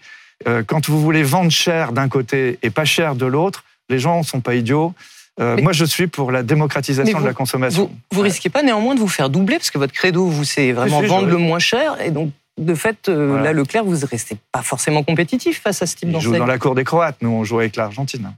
[0.47, 4.19] Euh, quand vous voulez vendre cher d'un côté et pas cher de l'autre, les gens
[4.19, 4.93] ne sont pas idiots.
[5.39, 7.83] Euh, moi, je suis pour la démocratisation de la consommation.
[8.11, 10.71] Vous, vous risquez pas néanmoins de vous faire doubler parce que votre credo, vous, c'est
[10.71, 12.31] vraiment Si, si, vendre je- le moins cher et donc.
[12.57, 13.43] De fait, euh, Voilà.
[13.45, 16.37] là, Leclerc, vous ne restez pas forcément compétitif face à ce type d'enseigne.
[16.37, 17.17] dans la cour des Croates.
[17.21, 18.31] Nous, on joue avec l'Argentine.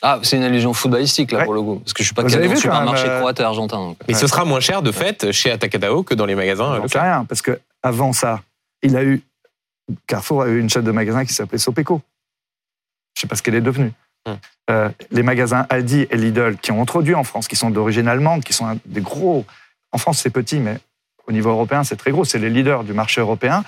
[0.00, 1.44] Ah, c'est une allusion footballistique, là, Ouais.
[1.44, 1.76] pour le coup.
[1.80, 3.40] Parce que je suis pas Vous calé avez en vu quand supermarché même, euh, croate
[3.40, 3.76] et argentin.
[3.78, 3.96] donc.
[4.06, 6.78] Mais ce sera moins cher de fait chez Atacadao que dans les magasins.
[6.78, 7.02] Leclerc.
[7.02, 8.42] rien, parce que avant ça,
[8.82, 9.22] il a eu
[10.06, 12.02] Carrefour a eu une chaîne de magasins qui s'appelait Sopeco.
[13.16, 13.90] Je sais pas ce qu'elle est devenue.
[14.26, 14.34] Hmm.
[14.70, 18.44] Euh, les magasins Aldi et Lidl qui ont introduit en France, qui sont d'origine allemande,
[18.44, 19.46] qui sont un- des gros.
[19.90, 20.78] En France, c'est petit, mais
[21.28, 22.24] au niveau européen, c'est très gros.
[22.24, 23.62] C'est les leaders du marché européen.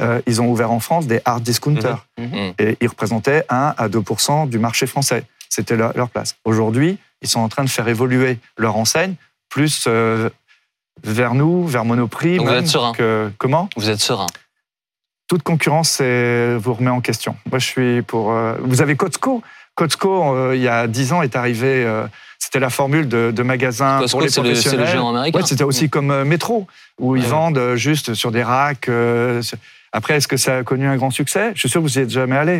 [0.00, 2.06] Euh, ils ont ouvert en France des hard discounters.
[2.18, 2.52] Mhm.
[2.58, 4.02] Et ils représentaient 1 à 2
[4.46, 5.24] du marché français.
[5.48, 6.36] C'était leur, leur place.
[6.44, 9.14] Aujourd'hui, ils sont en train de faire évoluer leur enseigne
[9.48, 10.28] plus euh,
[11.02, 12.36] vers nous, vers Monoprix.
[12.36, 12.92] Donc vous êtes serein.
[12.92, 13.68] que- comment?
[13.76, 14.26] Vous êtes serein.
[15.28, 17.36] toute concurrence vous remet en question.
[17.50, 18.32] Moi, je suis pour.
[18.32, 19.42] euh, vous avez Costco.
[19.74, 21.84] Costco, euh, il y a 10 ans, est arrivé.
[22.46, 24.88] C'était la formule de, de magasin Costco, pour les c'est le- c'est le professionnels.
[24.88, 25.40] géant américain.
[25.40, 26.68] Ouais, c'était aussi comme euh, Métro,
[27.00, 27.28] où ils Ouais.
[27.28, 28.88] vendent euh, juste sur des racks.
[28.88, 29.42] euh,
[29.92, 31.50] Après, est-ce que ça a connu un grand succès?
[31.54, 32.58] Je suis sûr que vous n'y êtes jamais allé.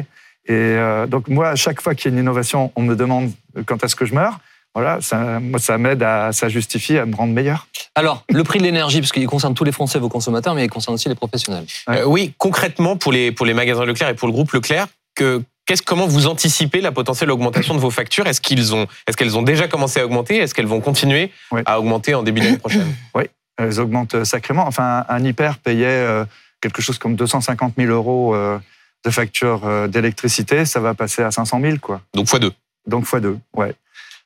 [0.48, 3.30] Et euh, donc, moi, à chaque fois qu'il y a une innovation, on me demande
[3.66, 4.40] quand est-ce que je meurs.
[4.74, 7.68] Voilà, ça, moi, ça m'aide à, ça justifie à me rendre meilleur.
[7.94, 10.68] Alors, le prix de l'énergie, parce qu'il concerne tous les Français, vos consommateurs, mais il
[10.68, 11.64] concerne aussi les professionnels.
[11.90, 15.42] Euh, oui, concrètement, pour les, pour les magasins Leclerc et pour le groupe Leclerc, que,
[15.66, 18.26] qu'est-ce, comment vous anticipez la potentielle augmentation de vos factures?
[18.26, 20.36] Est-ce, qu'ils ont, est-ce qu'elles ont déjà commencé à augmenter?
[20.38, 21.30] Est-ce qu'elles vont continuer
[21.66, 22.94] à augmenter en début d'année prochaine?
[23.58, 24.66] Elles augmentent sacrément.
[24.66, 26.24] Enfin, un hyper payait euh,
[26.60, 28.58] quelque chose comme 250 000 euros euh,
[29.04, 30.64] de facture euh, d'électricité.
[30.66, 32.02] Ça va passer à 500 000, quoi.
[32.14, 32.50] Donc x2.
[32.86, 33.74] Donc fois deux, ouais.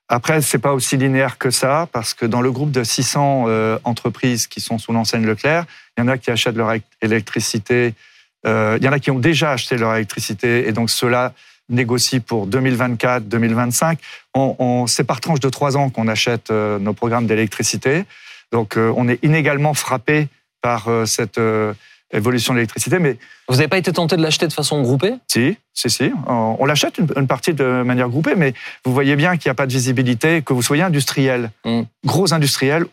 [0.08, 3.78] Après, c'est pas aussi linéaire que ça, parce que dans le groupe de 600 euh,
[3.84, 5.64] entreprises qui sont sous l'enseigne Leclerc,
[5.96, 7.92] il y en a qui achètent leur éle- électricité, euh,
[8.44, 11.32] il y en a qui ont déjà acheté leur électricité, et donc ceux-là
[11.68, 13.98] négocient pour 2024, 2025.
[14.34, 18.04] On, on, c'est par tranche de trois ans qu'on achète euh, nos programmes d'électricité.
[18.52, 20.26] Donc, euh, on est inégalement frappé
[20.62, 21.72] par euh, cette euh,
[22.12, 23.16] évolution de l'électricité, mais
[23.48, 25.14] Vous n'avez pas été tenté de l'acheter de façon groupée?
[25.28, 26.12] Si, si, si.
[26.26, 28.52] On, on l'achète une, une partie de manière groupée, mais
[28.84, 31.82] vous voyez bien qu'il n'y a pas de visibilité, que vous soyez industriel, Mm.
[32.04, 32.84] gros industriel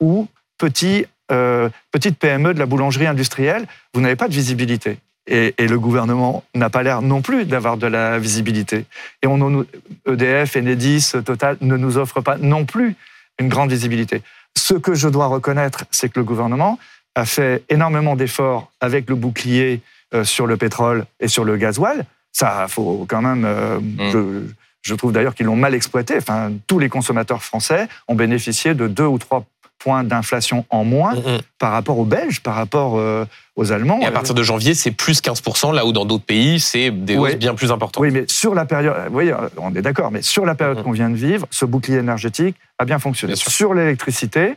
[0.00, 0.28] ou
[0.58, 4.98] petit, euh, petite PME de la boulangerie industrielle, vous n'avez pas de visibilité.
[5.26, 8.86] Et, et le gouvernement n'a pas l'air non plus d'avoir de la visibilité.
[9.22, 9.64] Et on,
[10.06, 12.96] EDF, Enedis, Total ne nous offrent pas non plus
[13.38, 14.22] une grande visibilité.
[14.56, 16.78] Ce que je dois reconnaître, c'est que le gouvernement
[17.14, 19.80] a fait énormément d'efforts avec le bouclier
[20.12, 22.04] euh, sur le pétrole et sur le gasoil.
[22.32, 23.44] Ça, faut quand même.
[23.44, 23.78] euh,
[24.10, 24.42] je,
[24.82, 26.14] je trouve d'ailleurs qu'ils l'ont mal exploité.
[26.16, 29.44] Enfin, tous les consommateurs français ont bénéficié de deux ou trois
[29.82, 31.14] points d'inflation en moins
[31.58, 33.24] par rapport aux Belges, par rapport euh,
[33.56, 33.98] aux Allemands.
[34.00, 37.16] Et à partir de janvier, c'est plus 15%, là où dans d'autres pays, c'est des
[37.16, 38.00] hausses bien plus importantes.
[38.00, 40.92] Oui, mais sur la période, vous voyez, on est d'accord, mais sur la période qu'on
[40.92, 43.34] vient de vivre, ce bouclier énergétique a bien fonctionné.
[43.36, 44.54] sur l'électricité,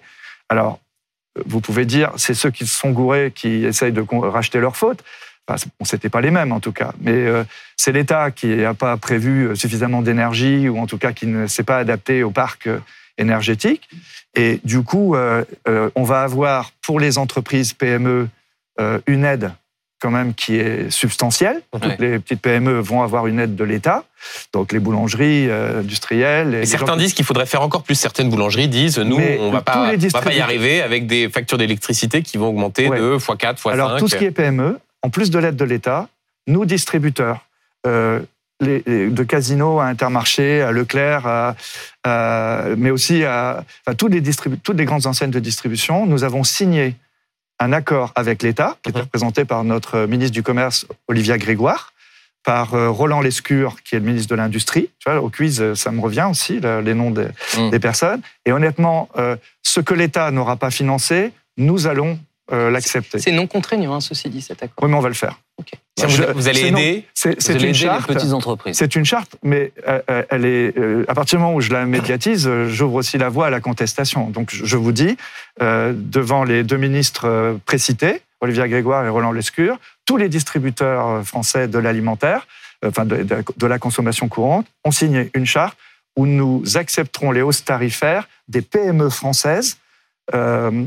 [0.50, 0.80] alors,
[1.38, 4.78] euh, vous pouvez dire, c'est ceux qui se sont gourés qui essayent de racheter leur
[4.78, 5.04] faute.
[5.48, 7.44] Enfin, bon, c'était pas les mêmes en tout cas, mais euh,
[7.78, 11.46] c'est l'État qui n'a pas prévu euh, suffisamment d'énergie ou en tout cas qui ne
[11.46, 12.80] s'est pas adapté au parc euh,
[13.18, 13.88] énergétique.
[14.36, 18.28] Et du coup, euh, euh, on va avoir pour les entreprises PME
[18.80, 19.52] euh, une aide
[20.02, 21.62] quand même qui est substantielle.
[21.72, 24.04] Toutes les petites PME vont avoir une aide de l'État,
[24.54, 26.54] donc les boulangeries industrielles.
[26.56, 27.96] Et certains gens- disent qu'il faudrait faire encore plus.
[27.96, 30.82] Certaines boulangeries disent, nous, Mais on va pas, les on va pas y distributeurs- arriver
[30.82, 33.00] avec des factures d'électricité qui vont augmenter Ouais.
[33.00, 33.72] de x4, x5.
[33.72, 36.10] Alors, tout ce qui est PME, en plus de l'aide de l'État,
[36.46, 37.46] nous, distributeurs,
[37.88, 38.20] euh,
[38.62, 41.56] les- de Casino à Intermarché, à Leclerc, à-
[42.04, 43.64] à- mais aussi à
[44.14, 44.22] les
[44.64, 46.96] toutes les grandes enseignes de distribution, nous avons signé
[47.60, 51.94] un accord avec l'État, qui était représenté par notre ministre du Commerce, Olivia Grégoire,
[52.44, 54.90] par euh, Roland Lescure, qui est le ministre de l'Industrie.
[55.00, 57.28] Tu vois, au quiz, euh, ça me revient aussi, les noms des,
[57.72, 58.22] des personnes.
[58.46, 62.20] Et honnêtement, euh, ce que l'État n'aura pas financé, nous allons
[62.52, 63.20] euh, l'accepter.
[63.20, 64.84] C'est non contraignant, hein, ceci dit, cet accord.
[64.84, 65.40] Oui, mais on va le faire.
[65.98, 68.08] Vous- vous allez aider- C'est Vous c'est allez une aider les charte.
[68.08, 68.78] petites entreprises.
[68.78, 70.78] C'est une charte, mais euh, euh, elle est.
[70.78, 73.62] euh, à partir du moment où je la médiatise, j'ouvre aussi la voie à la
[73.62, 74.30] contestation.
[74.30, 75.16] Donc, je je vous dis,
[75.62, 81.68] euh, devant les deux ministres précités, Olivier Grégoire et Roland Lescure, tous les distributeurs français
[81.70, 82.46] de l'alimentaire,
[82.84, 85.78] euh, enfin de, de- de la consommation courante, ont signé une charte
[86.18, 89.78] où nous accepterons les hausses tarifaires des PME françaises
[90.34, 90.84] euh,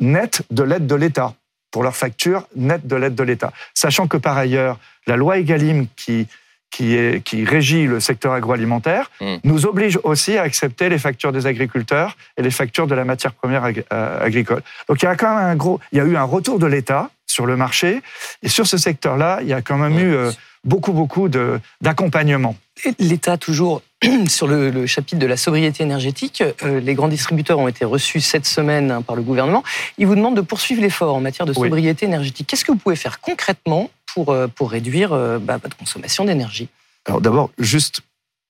[0.00, 1.34] nettes de l'aide de l'État
[1.70, 3.52] pour leurs factures nettes de l'aide de l'État.
[3.74, 6.28] Sachant que par ailleurs, la loi Egalim qui,
[6.70, 9.10] qui, est, qui régit le secteur agroalimentaire
[9.44, 13.32] nous oblige aussi à accepter les factures des agriculteurs et les factures de la matière
[13.32, 14.62] première ag- euh, agricole.
[14.88, 16.66] Donc il y a quand même un gros, il y a eu un retour de
[16.66, 18.02] l'État sur le marché
[18.42, 20.30] et sur ce secteur-là, il y a quand même eu euh,
[20.64, 22.56] beaucoup beaucoup de d'accompagnement.
[22.84, 23.82] Et L'État, toujours
[24.28, 28.20] sur le, le chapitre de la sobriété énergétique, euh, les grands distributeurs ont été reçus
[28.20, 29.62] cette semaine hein, par le gouvernement.
[29.98, 31.66] Ils vous demandent de poursuivre l'effort en matière de Oui.
[31.68, 32.46] sobriété énergétique.
[32.46, 36.68] Qu'est-ce que vous pouvez faire concrètement pour, euh, pour réduire euh, bah, votre consommation d'énergie?
[37.06, 38.00] Alors d'abord, juste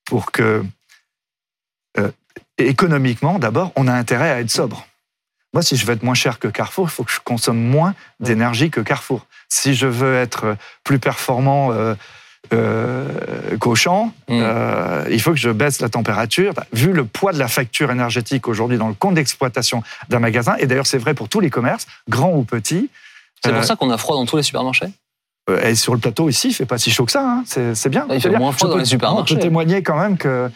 [0.04, 0.64] pour que
[2.58, 4.86] économiquement, d'abord, on a intérêt à être sobre.
[5.52, 7.94] Moi, si je veux être moins cher que Carrefour, il faut que je consomme moins
[8.20, 9.26] d'énergie que Carrefour.
[9.48, 11.70] Si je veux être plus performant
[12.52, 13.08] euh,
[13.54, 16.54] euh, qu'Auchan, euh, il faut que je baisse la température.
[16.54, 20.56] Bah, vu le poids de la facture énergétique aujourd'hui dans le compte d'exploitation d'un magasin,
[20.58, 22.90] et d'ailleurs c'est vrai pour tous les commerces, grands ou petits.
[23.42, 24.86] C'est pour euh, ça qu'on a froid dans tous les supermarchés?
[25.62, 27.22] Et sur le plateau ici, il fait pas si chaud que ça.
[27.22, 27.42] hein.
[27.46, 28.06] C'est c'est bien.
[28.10, 28.38] Il fait bien.
[28.38, 29.34] moins froid Je dans les supermarchés.
[29.34, 30.50] On peut témoigner quand même que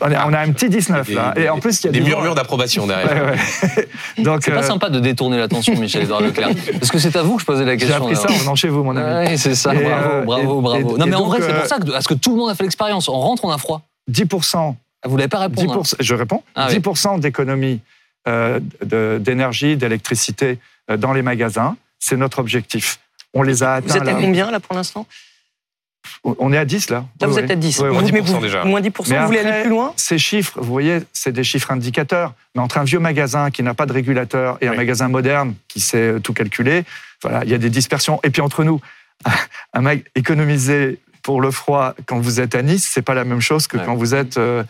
[0.00, 1.32] on a, on a un petit 19 Des- là.
[1.34, 3.10] des- Et en plus, il y a des murmures d'approbation derrière.
[3.24, 3.88] Ouais, ouais.
[4.22, 6.50] Donc, C'est pas euh, sympa de détourner l'attention, Michel-Édouard Leclerc.
[6.78, 7.96] Parce que c'est à vous que je posais la J'ai question.
[8.04, 8.34] appris ça là.
[8.34, 9.30] en venant chez vous, mon ami.
[9.30, 10.96] Ouais, c'est ça, Et, bravo, euh, bravo, et- bravo.
[10.96, 12.50] et- non, mais en vrai, c'est euh, pour ça que, parce que tout le monde
[12.50, 13.08] a fait l'expérience.
[13.08, 13.82] On rentre, on a froid.
[14.08, 15.66] 10% Ah, Vous l'avez pas répondu.
[15.66, 16.44] 10%, je réponds.
[16.54, 16.76] Ah oui.
[16.78, 17.80] 10% d'économie
[18.28, 20.58] euh, de- d'énergie, d'électricité
[20.88, 23.00] euh, dans les magasins, c'est notre objectif.
[23.34, 24.02] On les a Vous atteints.
[24.02, 24.18] êtes à là.
[24.20, 25.06] combien là pour l'instant
[26.24, 27.04] On est à 10 là.
[27.20, 27.78] Là, vous Oui, êtes à 10.
[27.78, 27.94] oui, oui.
[27.96, 28.64] Vous- mais 10% vous- déjà.
[28.64, 31.44] Moins 10%, Mais vous voulez après, aller plus loin Ces chiffres, vous voyez, c'est des
[31.44, 32.34] chiffres indicateurs.
[32.54, 35.80] Mais entre un vieux magasin qui n'a pas de régulateur et un magasin moderne qui
[35.80, 36.84] sait euh, tout calculer,
[37.22, 38.18] voilà, il y a des dispersions.
[38.24, 38.80] Et puis entre nous,
[39.74, 43.40] un mag économiser pour le froid quand vous êtes à Nice, c'est pas la même
[43.42, 43.84] chose que Ouais.
[43.84, 44.64] quand vous êtes euh,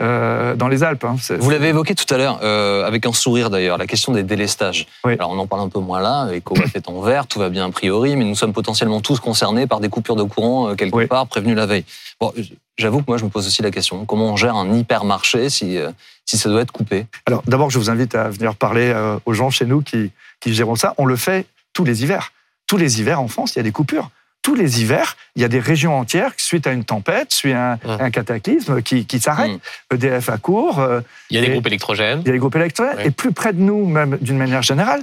[0.00, 1.04] euh, dans les Alpes.
[1.04, 1.16] hein.
[1.38, 4.86] Vous l'avez évoqué tout à l'heure, euh, avec un sourire d'ailleurs, la question des délestages.
[5.04, 5.12] Oui.
[5.14, 7.66] Alors on en parle un peu moins là, EcoWatt est en vert, tout va bien
[7.66, 10.96] a priori, mais nous sommes potentiellement tous concernés par des coupures de courant euh, quelque
[10.96, 11.06] Oui.
[11.06, 11.84] part, prévenues la veille.
[12.20, 12.32] Bon,
[12.76, 15.78] j'avoue que moi je me pose aussi la question, comment on gère un hypermarché si,
[15.78, 15.90] euh,
[16.24, 17.06] si ça doit être coupé?
[17.26, 20.54] Alors d'abord, je vous invite à venir parler euh, aux gens chez nous qui, qui
[20.76, 20.94] ça.
[20.98, 22.32] On le fait tous les hivers.
[22.66, 24.10] Tous les hivers en France, il y a des coupures.
[24.44, 27.72] Tous les hivers, il y a des régions entières, suite à une tempête, suite à
[27.72, 29.52] un, un cataclysme, qui, qui s'arrêtent.
[29.90, 29.94] Mmh.
[29.94, 32.20] EDF à court, euh, Il y a des groupes électrogènes.
[32.20, 32.54] il y a les groupes.
[32.54, 32.62] Oui.
[33.04, 35.02] Et plus près de nous, même d'une manière générale,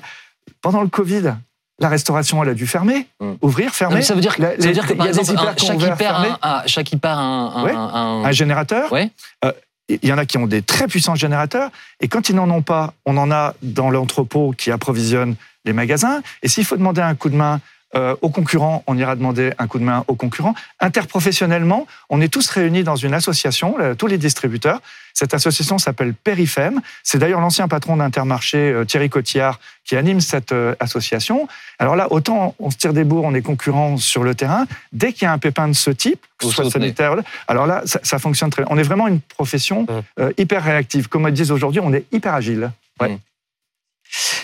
[0.61, 1.33] pendant le Covid,
[1.79, 3.31] la restauration, elle a dû fermer, Mmh.
[3.41, 4.03] ouvrir, fermer.
[4.03, 6.37] ça veut dire, que- La- ça veut dire que par des exemple, hyper chaque, un,
[6.47, 8.33] un- chaque hyper un, Ouais.
[8.33, 8.91] générateur.
[8.93, 9.09] Ouais.
[9.43, 9.51] Euh,
[9.89, 12.61] il y en a qui ont des très puissants générateurs, et quand ils n'en ont
[12.61, 15.35] pas, on en a dans l'entrepôt qui approvisionne
[15.65, 16.21] les magasins.
[16.43, 17.59] Et s'il faut demander un coup de main
[17.95, 20.55] euh, aux concurrents, on ira demander un coup de main aux concurrents.
[20.79, 24.79] Interprofessionnellement, on est tous réunis dans une association, tous les distributeurs.
[25.13, 26.81] Cette association s'appelle Périfem.
[27.03, 31.47] C'est d'ailleurs l'ancien patron d'Intermarché, euh, Thierry Cotillard, qui anime cette euh, association.
[31.79, 34.65] Alors là, autant on se tire des bourres, on est concurrents sur le terrain.
[34.93, 37.15] Dès qu'il y a un pépin de ce type, que ce soit sanitaire,
[37.47, 38.71] alors là, ça, ça fonctionne très bien.
[38.71, 39.85] On est vraiment une profession
[40.19, 41.07] euh, hyper réactive.
[41.07, 42.71] Comme ils disent aujourd'hui, on est hyper agile.
[42.99, 43.17] Ouais.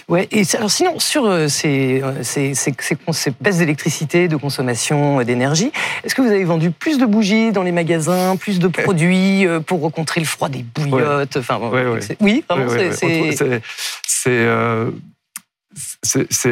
[0.09, 4.37] Ouais, et alors sinon, sur euh, ces, euh, ces, ces, ces, ces baisses d'électricité, de
[4.37, 5.69] consommation euh, d'énergie,
[6.05, 9.59] est-ce que vous avez vendu plus de bougies dans les magasins, plus de produits euh,
[9.59, 13.61] pour contrer le froid des bouillottes enfin, bon, Ouais, Oui, vraiment, c'est-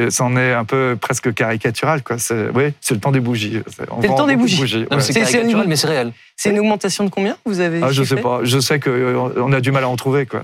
[0.09, 2.17] c'en est un peu presque caricatural, quoi.
[2.17, 3.61] C'est, oui, c'est le temps des bougies.
[3.67, 4.85] C'est le temps des bougies.
[4.89, 5.01] Mais ouais.
[5.01, 6.11] c'est caricatural, mais c'est réel.
[6.37, 8.39] C'est une augmentation de combien vous avez Ah, je sais pas.
[8.43, 10.43] Je sais qu'on a du mal à en trouver, quoi.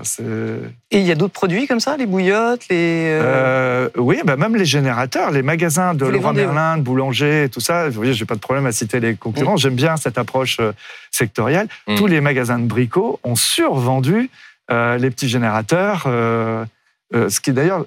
[0.90, 3.08] Et il y a d'autres produits comme ça, les bouillottes, les...
[3.10, 7.60] euh, euh, oui, bah même les générateurs, les magasins de vendez, Merlin, de Boulanger, tout
[7.60, 7.88] ça.
[7.88, 9.56] Vous voyez, j'ai pas de problème à citer les concurrents.
[9.56, 10.72] J'aime bien cette approche euh,
[11.10, 11.68] sectorielle.
[11.86, 11.96] Mm.
[11.96, 14.30] Tous les magasins de bricots ont survendu
[14.70, 16.64] euh, les petits générateurs, euh,
[17.14, 17.84] euh, ce qui est d'ailleurs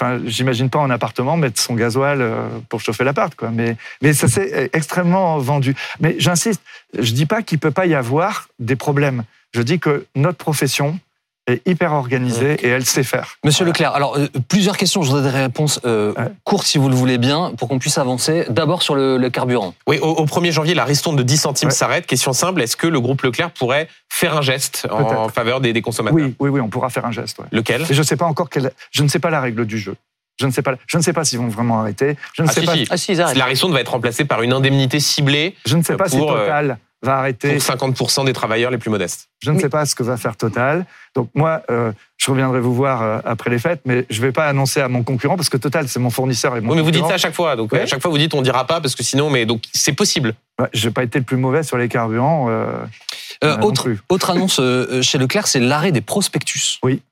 [0.00, 3.50] Enfin, j'imagine pas en appartement mettre son gasoil euh, pour chauffer l'appart, quoi.
[3.50, 5.76] Mais, mais ça s'est extrêmement vendu.
[6.00, 6.62] Mais j'insiste,
[6.98, 9.22] je dis pas qu'il peut pas y avoir des problèmes.
[9.52, 10.98] Je dis que notre profession
[11.46, 13.36] est hyper organisée et elle sait faire.
[13.44, 16.12] Monsieur Leclerc, alors euh, plusieurs questions, je voudrais des réponses euh,
[16.44, 18.46] courtes si vous le voulez bien, pour qu'on puisse avancer.
[18.48, 19.74] D'abord sur le, le carburant.
[19.86, 22.06] Oui, au, au 1er janvier, la ristourne de 10 centimes s'arrête.
[22.06, 25.82] Question simple, est-ce que le groupe Leclerc pourrait faire un geste en faveur des, des
[25.82, 27.38] consommateurs Oui, oui, oui, on pourra faire un geste.
[27.38, 27.46] ouais.
[27.52, 27.82] Lequel?
[27.90, 29.96] Et je sais pas encore quelle, je ne sais pas la règle du jeu.
[30.40, 32.16] Je ne sais pas, je ne sais pas s'ils vont vraiment arrêter.
[32.32, 32.86] Je ne Ah, sais si, pas, si.
[32.90, 33.36] Ah si, ils arrêtent.
[33.36, 36.32] La ristourne va être remplacée par une indemnité ciblée je ne sais pas si pour,
[36.32, 37.52] euh, Total va arrêter.
[37.52, 39.28] pour 50% des travailleurs les plus modestes.
[39.42, 40.84] Je ne sais pas ce que va faire Total.
[41.14, 44.32] Donc moi, euh, je reviendrai vous voir euh, après les fêtes, mais je ne vais
[44.32, 46.82] pas annoncer à mon concurrent parce que Total, c'est mon fournisseur et mon Oui, mais
[46.82, 47.54] vous dites ça à chaque fois.
[47.56, 47.80] Donc, Ouais.
[47.80, 50.34] à chaque fois, vous dites on dira pas parce que sinon, mais donc c'est possible.
[50.60, 52.46] Ouais, je n'ai pas été le plus mauvais sur les carburants.
[52.50, 54.60] euh, autre, autre annonce
[55.02, 56.78] chez Leclerc, c'est l'arrêt des prospectus.
[56.82, 57.02] Oui.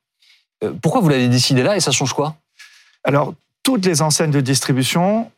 [0.80, 2.36] Pourquoi vous l'avez décidé là et ça change quoi?
[3.04, 3.34] Alors,
[3.64, 5.30] toutes les enseignes de distribution,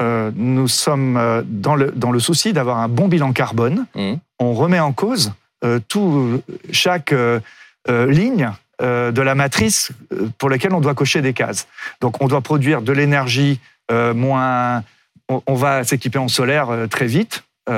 [0.00, 3.86] euh, nous sommes euh, dans le, dans le souci d'avoir un bon bilan carbone.
[3.94, 4.18] Mhm.
[4.38, 5.32] On remet en cause
[5.64, 6.42] euh, tout,
[6.72, 7.40] chaque euh,
[7.86, 8.50] ligne
[8.82, 9.92] de la matrice
[10.38, 11.68] pour laquelle on doit cocher des cases.
[12.00, 14.82] Donc, on doit produire de l'énergie moins.
[15.28, 17.44] On, on va s'équiper en solaire très vite.
[17.68, 17.74] Oui,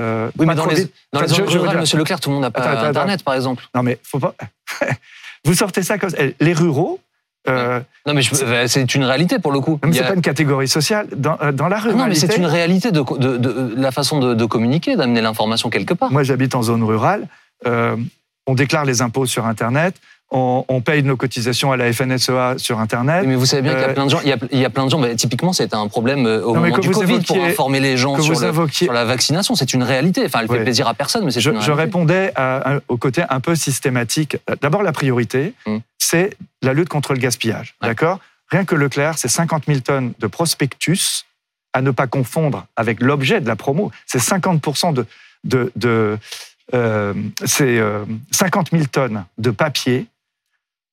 [0.46, 2.78] mais dans les, dans les zones rurales, monsieur Leclerc, tout le monde n'a pas Attends,
[2.78, 3.64] attends, Internet, par exemple.
[3.74, 4.36] Non, mais faut pas.
[5.44, 6.18] Vous sortez ça comme ça.
[6.38, 7.00] Les ruraux.
[7.48, 9.78] Euh, Non, mais euh, c'est une réalité pour le coup.
[9.86, 11.06] y c'est a- pas une catégorie sociale.
[11.16, 11.98] Dans, euh, dans la Ah ruralité.
[12.02, 15.68] non, mais c'est une réalité de, de- de la façon de, de communiquer, d'amener l'information
[15.70, 16.10] quelque part.
[16.12, 17.26] Moi, j'habite en zone rurale.
[17.66, 17.96] Euh,
[18.46, 19.94] on déclare les impôts sur Internet.
[20.34, 23.24] On, on paye nos cotisations à la FNSEA sur Internet.
[23.26, 24.20] Mais vous savez bien qu'il y a Euh, plein de gens.
[24.22, 25.02] Il y a, il y a plein de gens.
[25.14, 28.32] typiquement, c'était un problème euh, au Non, moment du Covid pour informer les gens sur,
[28.34, 29.54] vous le- évoquiez- sur la vaccination.
[29.54, 30.24] C'est une réalité.
[30.24, 32.96] Enfin, elle fait plaisir à personne, mais c'est je, une je répondais à- à- au
[32.96, 34.38] côté un peu systématique.
[34.62, 35.76] D'abord, la priorité, Mm.
[35.98, 37.74] c'est la lutte contre le gaspillage.
[37.82, 37.88] Ouais.
[37.88, 38.18] D'accord?
[38.50, 41.24] Rien que Leclerc, c'est 50 000 tonnes de prospectus
[41.74, 43.90] à ne pas confondre avec l'objet de la promo.
[44.06, 45.06] C'est 50 de,
[45.44, 46.18] de, de
[46.74, 47.12] euh,
[47.44, 50.06] c'est euh, 50 000 tonnes de papier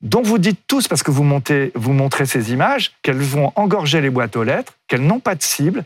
[0.01, 4.01] dont vous dites tous, parce que vous, montez, vous montrez ces images, qu'elles vont engorger
[4.01, 5.83] les boîtes aux lettres, qu'elles n'ont pas de cible.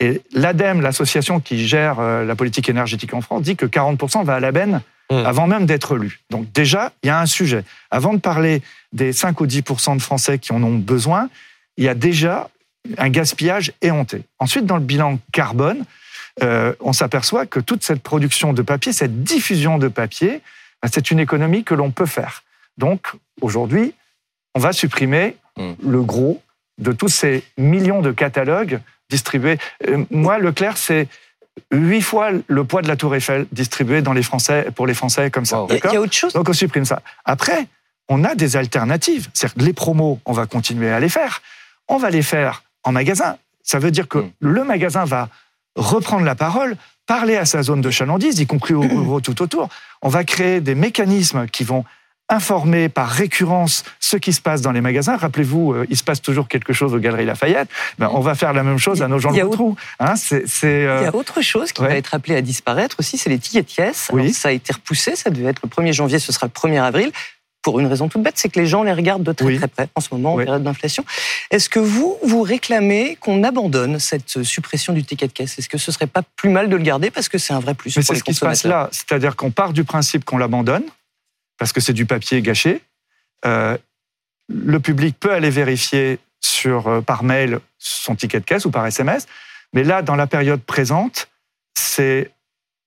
[0.00, 4.34] Et l'ADEME, l'association qui gère euh, la politique énergétique en France, dit que 40% va
[4.34, 5.26] à la benne Mm.
[5.26, 6.20] avant même d'être lu.
[6.30, 7.64] Donc déjà, il y a un sujet.
[7.90, 9.62] Avant de parler des 5 ou 10
[9.96, 11.28] de Français qui en ont besoin,
[11.76, 12.48] il y a déjà
[12.96, 14.22] un gaspillage éhonté.
[14.38, 15.84] Ensuite, dans le bilan carbone,
[16.42, 20.40] euh, on s'aperçoit que toute cette production de papier, cette diffusion de papier,
[20.82, 22.42] ben, c'est une économie que l'on peut faire.
[22.78, 23.94] Donc aujourd'hui,
[24.54, 25.74] on va supprimer Mm.
[25.88, 26.42] le gros
[26.78, 29.58] de tous ces millions de catalogues distribués.
[29.86, 31.06] Euh, moi, Leclerc, c'est
[31.72, 35.30] huit fois le poids de la Tour Eiffel distribué dans les Français, pour les Français
[35.30, 35.60] comme ça.
[35.62, 35.68] Wow.
[35.70, 36.32] Il y a- autre chose.
[36.32, 37.02] donc on supprime ça.
[37.24, 37.68] Après,
[38.08, 39.28] on a des alternatives.
[39.32, 41.40] C'est-à-dire que les promos, on va continuer à les faire.
[41.86, 43.36] On va les faire en magasin.
[43.62, 44.30] Ça veut dire que Mm.
[44.40, 45.28] le magasin va
[45.76, 49.68] reprendre la parole, parler à sa zone de chalandise, y compris aux ruraux tout autour.
[50.02, 51.84] On va créer des mécanismes qui vont
[52.28, 55.16] informer par récurrence ce qui se passe dans les magasins.
[55.16, 57.68] Rappelez-vous, euh, il se passe toujours quelque chose aux Galeries Lafayette.
[57.98, 59.76] Ben, on va faire la même chose à nos gens Il y a le trou.
[60.00, 61.88] Hein, c'est, c'est, euh, Il y a autre chose qui ouais.
[61.88, 64.08] va être appelée à disparaître aussi, c'est les tickets de caisse.
[64.12, 64.22] Oui.
[64.22, 66.80] Alors, ça a été repoussé, ça devait être le 1er janvier, ce sera le 1er
[66.82, 67.12] avril.
[67.62, 69.56] Pour une raison toute bête, c'est que les gens les regardent de très Oui.
[69.56, 70.44] très près en ce moment, en Oui.
[70.44, 71.02] période d'inflation.
[71.50, 75.58] Est-ce que vous, vous réclamez qu'on abandonne cette suppression du ticket de caisse?
[75.58, 77.72] Est-ce que ce serait pas plus mal de le garder parce que c'est un vrai
[77.72, 78.88] plus Mais pour c'est les ce qui se passe là.
[78.92, 80.82] C'est-à-dire qu'on part du principe qu'on l'abandonne,
[81.64, 82.82] parce que c'est du papier gâché.
[83.46, 83.78] Euh,
[84.50, 88.84] le public peut aller vérifier sur, euh, par mail son ticket de caisse ou par
[88.86, 89.26] SMS.
[89.72, 91.30] Mais là, dans la période présente,
[91.74, 92.30] c'est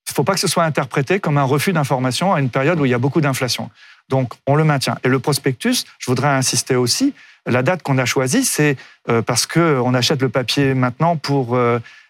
[0.08, 2.80] il ne faut pas que ce soit interprété comme un refus d'information à une période
[2.80, 3.72] où il y a beaucoup d'inflation.
[4.10, 5.00] Donc, on le maintient.
[5.04, 7.16] Et le prospectus, je voudrais insister aussi,
[7.48, 8.78] la date qu'on a choisie, c'est
[9.10, 11.58] euh, parce qu'on achète le papier maintenant pour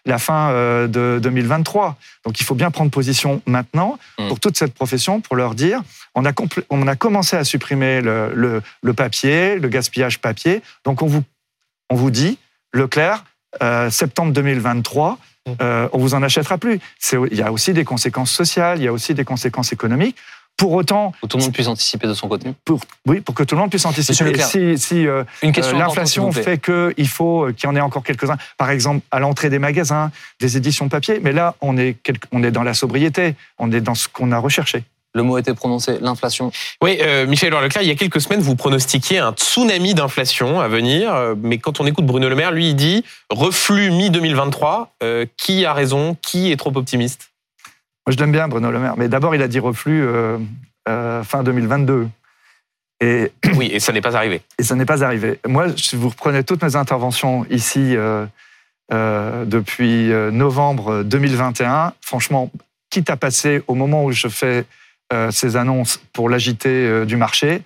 [0.08, 1.96] la fin euh, de 2023.
[2.24, 4.28] Donc, il faut bien prendre position maintenant Mm.
[4.28, 5.80] pour toute cette profession, pour leur dire,
[6.16, 6.32] on a,
[6.70, 10.62] on a commencé à supprimer le, le- le papier, le gaspillage papier.
[10.84, 11.22] Donc, on vous,
[11.90, 12.38] on vous dit,
[12.72, 13.24] Leclerc,
[13.62, 15.18] euh, septembre 2023,
[15.62, 16.80] euh, on vous en achètera plus.
[17.30, 20.16] Il y a aussi des conséquences sociales, il y a aussi des conséquences économiques.
[20.58, 22.52] Pour autant, Où tout le monde puisse anticiper de son côté.
[22.64, 24.24] pour, oui, pour que tout le monde puisse anticiper.
[24.24, 27.76] Leclerc, Si, si euh, Une question euh, l'inflation fait qu'il faut euh, qu'il y en
[27.76, 31.78] ait encore quelques-uns, par exemple à l'entrée des magasins, des éditions papier, mais là, on
[31.78, 31.96] est,
[32.32, 34.82] on est dans la sobriété, on est dans ce qu'on a recherché.
[35.14, 36.52] Le mot a été prononcé, l'inflation.
[36.82, 40.68] Oui, euh, Michel Leclerc, il y a quelques semaines, vous pronostiquiez un tsunami d'inflation à
[40.68, 41.14] venir.
[41.14, 44.88] euh, Mais quand on écoute Bruno Le Maire, lui, il dit reflux mi-2023.
[45.02, 46.14] Euh, qui a raison?
[46.20, 47.27] Qui est trop optimiste?
[48.08, 50.38] Moi, je l'aime bien, Bruno Le Maire, mais d'abord, il a dit reflux euh,
[50.88, 52.08] euh, fin 2022.
[53.02, 54.40] Et, Oui, et ça n'est pas arrivé.
[54.58, 55.38] et ça n'est pas arrivé.
[55.46, 58.24] Moi, si vous reprenez toutes mes interventions ici euh,
[59.44, 62.50] depuis novembre 2021, franchement,
[62.88, 64.64] quitte à passer au moment où je fais
[65.30, 67.60] ces annonces pour l'agiter euh, du marché,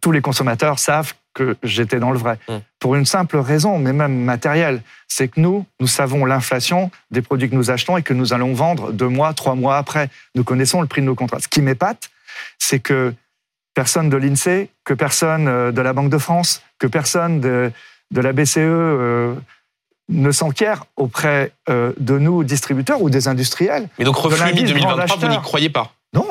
[0.00, 2.38] tous les consommateurs savent que j'étais dans le vrai.
[2.48, 2.54] Mm.
[2.78, 7.50] Pour une simple raison, mais même matérielle, c'est que nous, nous savons l'inflation des produits
[7.50, 10.08] que nous achetons et que nous allons vendre deux mois, trois mois après.
[10.34, 11.40] Nous connaissons le prix de nos contrats.
[11.40, 12.10] Ce qui m'épate,
[12.58, 13.12] c'est que
[13.74, 17.70] personne de l'INSEE, que personne euh, de la Banque de France, que personne de,
[18.10, 19.34] de la BCE euh,
[20.08, 23.88] ne s'enquiert auprès euh, de nous, distributeurs ou des industriels.
[23.98, 25.30] Mais donc reflux l'indice mi-2023, grand vous acheteur.
[25.30, 25.92] n'y croyez pas?
[26.12, 26.28] Non,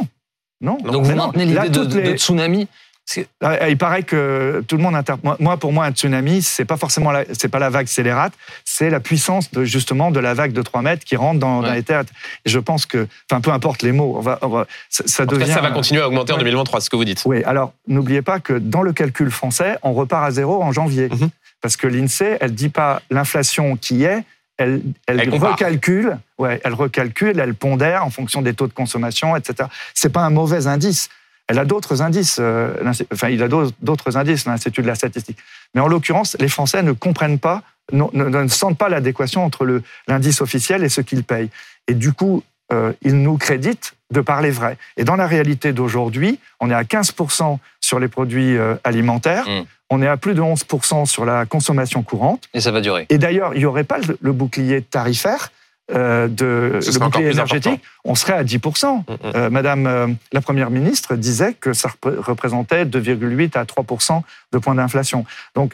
[0.62, 0.78] non.
[0.78, 2.68] Donc vous maintenez l'idée de, de tsunami
[3.16, 5.14] Il paraît que tout le monde inter...
[5.40, 7.26] moi- pour moi, un tsunami, c'est pas forcément la...
[7.34, 8.34] c'est pas la vague scélérate,
[8.66, 11.68] c'est la puissance de justement de la vague de 3 mètres qui rentre dans, dans
[11.70, 11.76] Ouais.
[11.76, 12.04] les terres.
[12.46, 15.24] Et je pense que, enfin, peu importe les mots, on va, on va- ça, ça
[15.24, 15.54] En tout cas, devient.
[15.54, 16.44] ça va continuer à augmenter en Ouais.
[16.44, 17.22] 2023, c'est ce que vous dites.
[17.26, 21.10] Oui, alors n'oubliez pas que dans le calcul français, on repart à zéro en janvier.
[21.10, 21.30] Mhm.
[21.62, 24.24] Parce que l'INSEE, elle dit pas l'inflation qui est,
[24.58, 29.36] elle, elle, Elle recalcule, ouais, elle recalcule, elle pondère en fonction des taux de consommation,
[29.36, 29.70] etc.
[29.94, 31.10] C'est pas un mauvais indice.
[31.48, 32.74] Elle a d'autres indices, euh,
[33.14, 35.38] enfin, il a d'autres- indices, l'Institut de la statistique.
[35.76, 40.40] Mais en l'occurrence, les Français ne comprennent pas, ne, ne sentent pas l'adéquation entre l'indice
[40.42, 41.50] officiel et ce qu'ils payent.
[41.88, 44.78] Et du coup, euh, ils nous créditent de parler vrai.
[44.96, 49.64] Et dans la réalité d'aujourd'hui, on est à 15% sur les produits euh, alimentaires, Mm.
[49.90, 52.48] on est à plus de 11% sur la consommation courante.
[52.54, 53.06] et ça va durer.
[53.10, 55.52] Et d'ailleurs, il n'y aurait pas le, le bouclier tarifaire,
[55.92, 58.98] euh, de, Ce le bouclier énergétique, on serait à 10%.
[58.98, 59.18] Mm, mm.
[59.36, 64.22] Euh, Madame euh, la Première ministre disait que ça repré- représentait 2,8 à 3%
[64.54, 65.26] de points d'inflation.
[65.56, 65.74] Donc,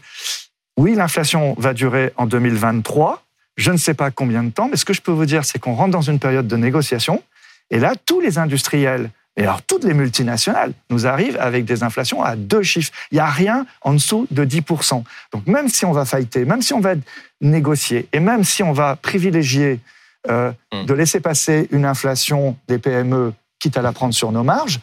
[0.78, 3.24] oui, l'inflation va durer en 2023.
[3.58, 5.60] Je ne sais pas combien de temps, mais ce que je peux vous dire, c'est
[5.60, 7.22] qu'on rentre dans une période de négociation.
[7.70, 12.24] Et là, tous les industriels, et alors toutes les multinationales, nous arrivent avec des inflations
[12.24, 12.92] à deux chiffres.
[13.12, 15.04] Il n'y a rien en dessous de 10%
[15.34, 16.96] Donc, même si on va fighter, même si on va
[17.42, 19.80] négocier, et même si on va privilégier
[20.28, 20.86] euh, Mm.
[20.86, 24.80] de laisser passer une inflation des PME, quitte à la prendre sur nos marges,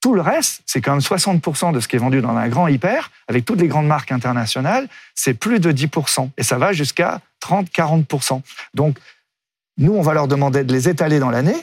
[0.00, 2.66] tout le reste, c'est quand même 60% de ce qui est vendu dans un grand
[2.66, 6.30] hyper, avec toutes les grandes marques internationales, c'est plus de 10%.
[6.36, 8.42] Et ça va jusqu'à 30-40%.
[8.74, 8.98] Donc,
[9.78, 11.56] nous, on va leur demander de les étaler dans l'année.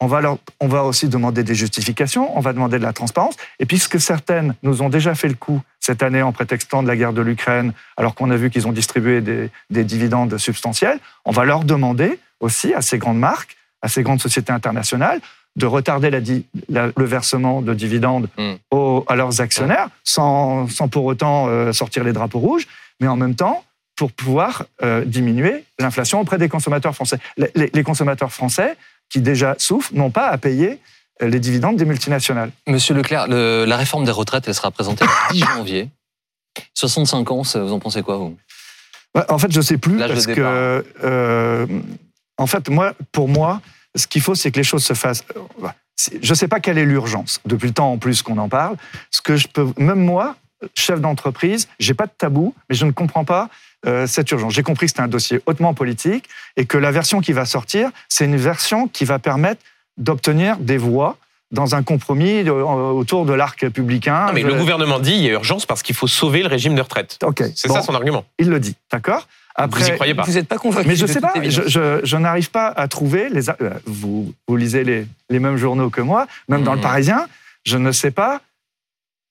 [0.00, 3.36] on va, leur, on va aussi demander des justifications, on va demander de la transparence.
[3.60, 6.96] Et puisque certaines nous ont déjà fait le coup cette année en prétextant de la
[6.96, 11.30] guerre de l'Ukraine, alors qu'on a vu qu'ils ont distribué des, des dividendes substantiels, on
[11.30, 15.20] va leur demander aussi à ces grandes marques, à ces grandes sociétés internationales,
[15.56, 18.52] de retarder la di- la- le versement de dividendes Mm.
[18.70, 22.66] aux- à leurs actionnaires, sans, sans pour autant euh, sortir les drapeaux rouges,
[23.00, 23.64] mais en même temps
[23.96, 27.18] pour pouvoir euh, diminuer l'inflation auprès des consommateurs français.
[27.54, 28.76] Les, consommateurs français,
[29.10, 30.78] qui déjà souffrent, n'ont pas à payer
[31.20, 32.50] euh, les dividendes des multinationales.
[32.66, 35.90] Monsieur Leclerc, le- la réforme des retraites, elle sera présentée le 10 janvier.
[36.74, 38.36] 65 ans, vous en pensez quoi, vous?
[39.14, 41.66] Ouais, En fait, je sais plus L'âge parce que, euh,
[42.42, 43.60] en fait, moi, pour moi,
[43.94, 45.24] ce qu'il faut, c'est que les choses se fassent.
[45.36, 45.68] euh,
[46.22, 47.40] Je ne sais pas quelle est l'urgence.
[47.46, 48.76] Depuis le temps en plus qu'on en parle,
[49.10, 50.36] ce que je peux, même moi,
[50.74, 53.48] chef d'entreprise, j'ai pas de tabou, mais je ne comprends pas
[53.86, 54.54] euh, cette urgence.
[54.54, 56.26] J'ai compris que c'était un dossier hautement politique
[56.56, 59.60] et que la version qui va sortir, c'est une version qui va permettre
[59.98, 61.16] d'obtenir des voix
[61.50, 64.26] dans un compromis euh, autour de l'arc républicain.
[64.28, 66.74] Non, mais le gouvernement dit il y a urgence parce qu'il faut sauver le régime
[66.74, 67.18] de retraite.
[67.22, 67.42] Ok.
[67.54, 68.24] C'est Bon, ça son argument.
[68.38, 69.28] Il le dit, d'accord?
[69.58, 72.00] Vous y croyez pas Vous n'êtes pas convaincu Mais je de sais pas, je, je-
[72.02, 73.50] je n'arrive pas à trouver les.
[73.50, 73.54] euh,
[73.86, 76.82] Vous, vous lisez les, les mêmes journaux que moi, même dans le Mhm.
[76.84, 77.26] Parisien,
[77.64, 78.40] je ne sais pas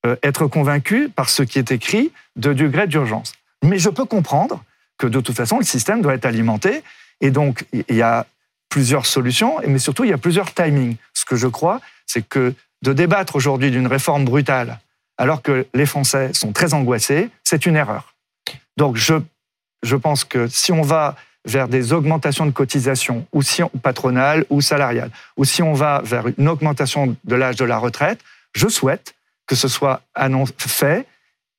[0.06, 3.34] euh, être convaincu par ce qui est écrit de degré d'urgence.
[3.64, 4.64] Mais je peux comprendre
[4.98, 6.84] que de toute façon, le système doit être alimenté,
[7.22, 8.26] et donc il y a
[8.70, 10.96] plusieurs solutions, mais surtout il y a plusieurs timings.
[11.14, 12.54] Ce que je crois, c'est que
[12.84, 14.80] de débattre aujourd'hui d'une réforme brutale,
[15.18, 18.16] alors que les Français sont très angoissés, c'est une erreur.
[18.78, 19.16] Donc je
[19.84, 21.16] je pense que si on va
[21.46, 26.02] vers des augmentations de cotisations, ou si on, patronales ou salariales, ou si on va
[26.04, 28.20] vers une augmentation de l'âge de la retraite,
[28.54, 29.16] je souhaite
[29.48, 30.02] que ce soit
[30.58, 31.06] fait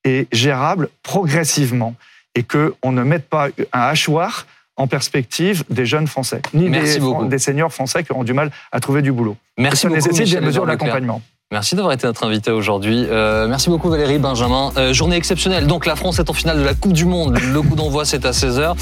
[0.05, 1.95] et gérable progressivement
[2.35, 4.47] et qu'on ne mette pas un hachoir
[4.77, 7.27] en perspective des jeunes Français, ni Merci des, beaucoup.
[7.27, 9.37] des seniors Français qui auront du mal à trouver du boulot.
[9.59, 11.23] Merci Et ça beaucoup, nécessite Michel des mesures d'accompagnement.
[11.53, 13.07] Merci d'avoir été notre invité aujourd'hui.
[13.11, 14.72] Euh, merci beaucoup Valérie, Benjamin.
[14.78, 15.66] Euh, journée exceptionnelle.
[15.66, 17.38] Donc la France est en finale de la Coupe du Monde.
[17.53, 18.74] Le coup d'envoi c'est à 16h.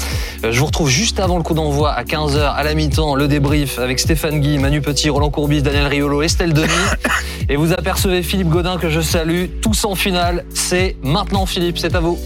[0.45, 3.27] Euh, je vous retrouve juste avant le coup d'envoi à 15h à la mi-temps, le
[3.27, 6.69] débrief avec Stéphane Guy, Manu Petit, Roland Courbis, Daniel Riolo, Estelle Denis.
[7.49, 9.47] Et vous apercevez Philippe Godin que je salue.
[9.61, 10.45] Tous en finale.
[10.53, 12.17] C'est maintenant Philippe, c'est à vous.